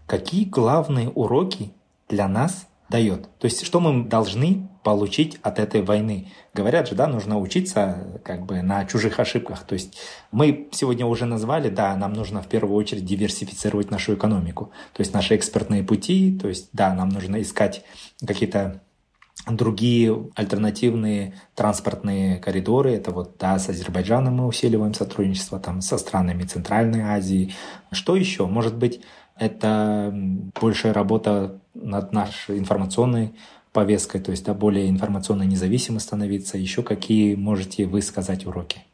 какие 0.07 0.45
главные 0.45 1.09
уроки 1.09 1.73
для 2.11 2.29
нас 2.29 2.67
дает. 2.91 3.29
То 3.39 3.47
есть 3.47 3.65
что 3.65 3.81
мы 3.81 4.05
должны 4.05 4.69
получить 4.83 5.39
от 5.43 5.59
этой 5.59 5.83
войны? 5.83 6.29
Говорят 6.53 6.89
же, 6.89 6.95
да, 6.95 7.07
нужно 7.07 7.39
учиться 7.39 8.21
как 8.25 8.45
бы 8.45 8.63
на 8.63 8.85
чужих 8.85 9.21
ошибках. 9.21 9.65
То 9.65 9.75
есть 9.75 9.97
мы 10.33 10.69
сегодня 10.73 11.07
уже 11.07 11.25
назвали, 11.25 11.71
да, 11.71 11.95
нам 11.97 12.13
нужно 12.13 12.43
в 12.43 12.49
первую 12.49 12.77
очередь 12.77 13.05
диверсифицировать 13.05 13.91
нашу 13.91 14.15
экономику. 14.15 14.73
То 14.93 15.03
есть 15.03 15.15
наши 15.15 15.37
экспертные 15.37 15.85
пути, 15.85 16.37
то 16.39 16.49
есть 16.49 16.71
да, 16.73 16.93
нам 16.93 17.09
нужно 17.11 17.41
искать 17.41 17.85
какие-то 18.27 18.83
другие 19.47 20.31
альтернативные 20.35 21.35
транспортные 21.55 22.39
коридоры. 22.39 22.93
Это 22.93 23.11
вот, 23.11 23.37
да, 23.39 23.59
с 23.59 23.69
Азербайджаном 23.69 24.35
мы 24.35 24.47
усиливаем 24.47 24.95
сотрудничество, 24.95 25.59
там, 25.59 25.81
со 25.81 25.97
странами 25.99 26.43
Центральной 26.43 27.03
Азии. 27.03 27.55
Что 27.91 28.17
еще? 28.17 28.47
Может 28.47 28.77
быть, 28.77 29.01
это 29.41 30.13
большая 30.61 30.93
работа 30.93 31.59
над 31.73 32.13
нашей 32.13 32.59
информационной 32.59 33.33
повесткой, 33.73 34.21
то 34.21 34.31
есть 34.33 34.45
да, 34.45 34.53
более 34.53 34.89
информационно 34.89 35.45
независимо 35.45 35.99
становиться. 35.99 36.59
Еще 36.59 36.83
какие 36.83 37.35
можете 37.37 37.87
вы 37.87 38.03
сказать 38.03 38.47
уроки? 38.47 38.85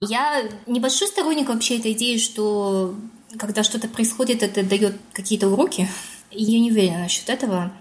Я 0.00 0.48
небольшой 0.66 1.08
сторонник 1.08 1.48
вообще 1.48 1.78
этой 1.78 1.92
идеи, 1.92 2.18
что 2.18 2.94
когда 3.36 3.64
что-то 3.64 3.88
происходит, 3.88 4.42
это 4.44 4.62
дает 4.62 4.96
какие-то 5.12 5.48
уроки. 5.48 5.88
Я 6.30 6.60
не 6.60 6.70
уверена 6.70 7.00
насчет 7.00 7.28
этого. 7.28 7.72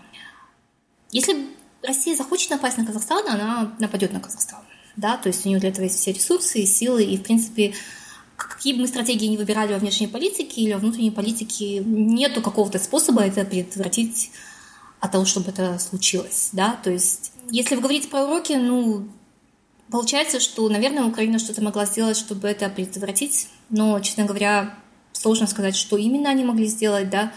Если 1.11 1.45
Россия 1.83 2.15
захочет 2.15 2.49
напасть 2.49 2.77
на 2.77 2.85
Казахстан, 2.85 3.27
она 3.27 3.75
нападет 3.77 4.13
на 4.13 4.19
Казахстан. 4.19 4.61
Да? 4.95 5.17
То 5.17 5.27
есть 5.27 5.45
у 5.45 5.49
нее 5.49 5.59
для 5.59 5.69
этого 5.69 5.83
есть 5.83 5.99
все 5.99 6.11
ресурсы 6.11 6.61
и 6.61 6.65
силы, 6.65 7.03
и, 7.03 7.17
в 7.17 7.23
принципе, 7.23 7.75
какие 8.63 8.75
бы 8.75 8.83
мы 8.83 8.87
стратегии 8.87 9.25
не 9.25 9.35
выбирали 9.35 9.73
во 9.73 9.79
внешней 9.79 10.07
политике 10.07 10.61
или 10.61 10.71
во 10.71 10.79
внутренней 10.79 11.11
политике, 11.11 11.79
нету 11.79 12.41
какого-то 12.41 12.79
способа 12.79 13.21
это 13.23 13.43
предотвратить 13.43 14.31
от 15.01 15.11
того, 15.11 15.25
чтобы 15.25 15.49
это 15.49 15.77
случилось, 15.79 16.47
да, 16.53 16.79
то 16.81 16.89
есть 16.89 17.33
если 17.49 17.75
вы 17.75 17.81
говорите 17.81 18.07
про 18.07 18.23
уроки, 18.23 18.53
ну, 18.53 19.09
получается, 19.91 20.39
что, 20.39 20.69
наверное, 20.69 21.03
Украина 21.03 21.39
что-то 21.39 21.61
могла 21.61 21.85
сделать, 21.85 22.15
чтобы 22.15 22.47
это 22.47 22.69
предотвратить, 22.69 23.49
но, 23.69 23.99
честно 23.99 24.23
говоря, 24.23 24.73
сложно 25.11 25.45
сказать, 25.45 25.75
что 25.75 25.97
именно 25.97 26.29
они 26.29 26.45
могли 26.45 26.67
сделать, 26.67 27.09
да. 27.09 27.33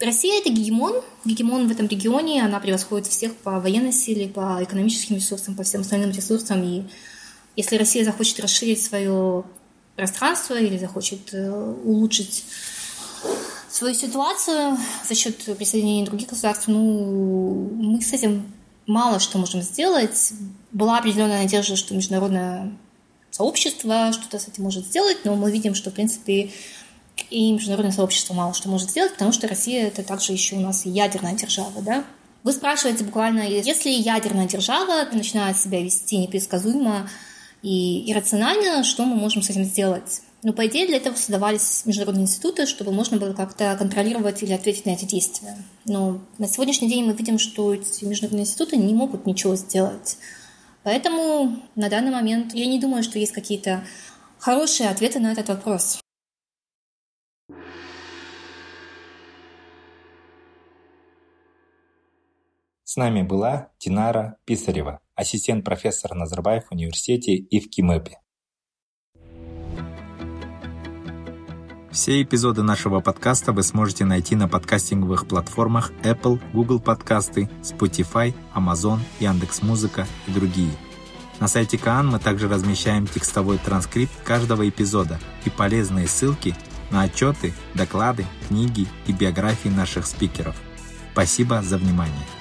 Россия— 0.00 0.38
это 0.42 0.50
гегемон, 0.50 0.96
гегемон 1.24 1.66
в 1.66 1.70
этом 1.70 1.86
регионе, 1.86 2.44
она 2.44 2.60
превосходит 2.60 3.06
всех 3.06 3.34
по 3.36 3.58
военной 3.58 3.92
силе, 3.92 4.28
по 4.28 4.62
экономическим 4.62 5.16
ресурсам, 5.16 5.54
по 5.54 5.62
всем 5.62 5.80
остальным 5.80 6.10
ресурсам, 6.10 6.62
и 6.62 6.82
если 7.56 7.76
Россия 7.76 8.04
захочет 8.04 8.38
расширить 8.40 8.82
свое 8.82 9.44
пространство 9.98 10.54
или 10.54 10.78
захочет 10.78 11.34
э, 11.34 11.50
улучшить 11.50 12.44
свою 13.68 13.94
ситуацию 13.94 14.78
за 15.04 15.14
счет 15.16 15.36
присоединения 15.56 16.06
других 16.06 16.28
государств, 16.28 16.68
ну, 16.68 17.68
мы 17.74 18.00
с 18.00 18.12
этим 18.12 18.46
мало 18.86 19.18
что 19.18 19.38
можем 19.38 19.60
сделать. 19.60 20.32
Была 20.70 20.98
определенная 20.98 21.42
надежда, 21.42 21.74
что 21.74 21.94
международное 21.94 22.72
сообщество 23.32 24.12
что-то 24.12 24.38
с 24.38 24.46
этим 24.46 24.62
может 24.62 24.86
сделать, 24.86 25.18
но 25.24 25.34
мы 25.34 25.50
видим, 25.50 25.74
что, 25.74 25.90
в 25.90 25.94
принципе, 25.94 26.52
и 27.30 27.52
международное 27.52 27.92
сообщество 27.92 28.34
мало 28.34 28.54
что 28.54 28.68
может 28.68 28.90
сделать, 28.90 29.14
потому 29.14 29.32
что 29.32 29.48
Россия— 29.48 29.86
это 29.88 30.04
также 30.04 30.32
еще 30.32 30.54
у 30.54 30.60
нас 30.60 30.86
ядерная 30.86 31.34
держава, 31.34 31.82
да. 31.82 32.04
Вы 32.44 32.52
спрашиваете 32.52 33.02
буквально, 33.02 33.40
если 33.40 33.90
ядерная 33.90 34.46
держава 34.46 35.08
начинает 35.10 35.58
себя 35.58 35.82
вести 35.82 36.18
непредсказуемо, 36.18 37.10
и 37.62 38.10
иррационально, 38.10 38.84
что 38.84 39.04
мы 39.04 39.16
можем 39.16 39.42
с 39.42 39.50
этим 39.50 39.64
сделать. 39.64 40.22
Но, 40.44 40.52
по 40.52 40.66
идее, 40.66 40.86
для 40.86 40.98
этого 40.98 41.16
создавались 41.16 41.84
международные 41.84 42.22
институты, 42.24 42.66
чтобы 42.66 42.92
можно 42.92 43.16
было 43.16 43.32
как-то 43.32 43.74
контролировать 43.76 44.42
или 44.42 44.52
ответить 44.52 44.86
на 44.86 44.90
эти 44.90 45.04
действия. 45.04 45.56
Но 45.84 46.20
на 46.38 46.46
сегодняшний 46.46 46.88
день 46.88 47.04
мы 47.04 47.12
видим, 47.12 47.38
что 47.38 47.74
эти 47.74 48.04
международные 48.04 48.44
институты 48.44 48.76
не 48.76 48.94
могут 48.94 49.26
ничего 49.26 49.56
сделать. 49.56 50.16
Поэтому 50.84 51.60
на 51.74 51.88
данный 51.88 52.12
момент 52.12 52.54
я 52.54 52.66
не 52.66 52.78
думаю, 52.78 53.02
что 53.02 53.18
есть 53.18 53.32
какие-то 53.32 53.84
хорошие 54.38 54.88
ответы 54.88 55.18
на 55.18 55.32
этот 55.32 55.48
вопрос. 55.48 56.00
С 62.84 62.96
нами 62.96 63.22
была 63.22 63.70
Динара 63.78 64.38
Писарева, 64.44 65.00
ассистент 65.18 65.64
профессора 65.64 66.14
Назарбаев 66.14 66.66
в 66.66 66.72
университете 66.72 67.34
и 67.34 67.60
в 67.60 67.68
КИМЭПе. 67.68 68.18
Все 71.90 72.22
эпизоды 72.22 72.62
нашего 72.62 73.00
подкаста 73.00 73.52
вы 73.52 73.64
сможете 73.64 74.04
найти 74.04 74.36
на 74.36 74.46
подкастинговых 74.46 75.26
платформах 75.26 75.90
Apple, 76.04 76.40
Google 76.52 76.78
подкасты, 76.78 77.50
Spotify, 77.62 78.32
Amazon, 78.54 79.00
Яндекс.Музыка 79.18 80.06
и 80.28 80.30
другие. 80.30 80.70
На 81.40 81.48
сайте 81.48 81.78
Каан 81.78 82.08
мы 82.08 82.20
также 82.20 82.48
размещаем 82.48 83.08
текстовой 83.08 83.58
транскрипт 83.58 84.12
каждого 84.22 84.68
эпизода 84.68 85.18
и 85.44 85.50
полезные 85.50 86.06
ссылки 86.06 86.54
на 86.92 87.02
отчеты, 87.02 87.52
доклады, 87.74 88.24
книги 88.46 88.86
и 89.06 89.12
биографии 89.12 89.68
наших 89.68 90.06
спикеров. 90.06 90.56
Спасибо 91.12 91.62
за 91.62 91.78
внимание. 91.78 92.37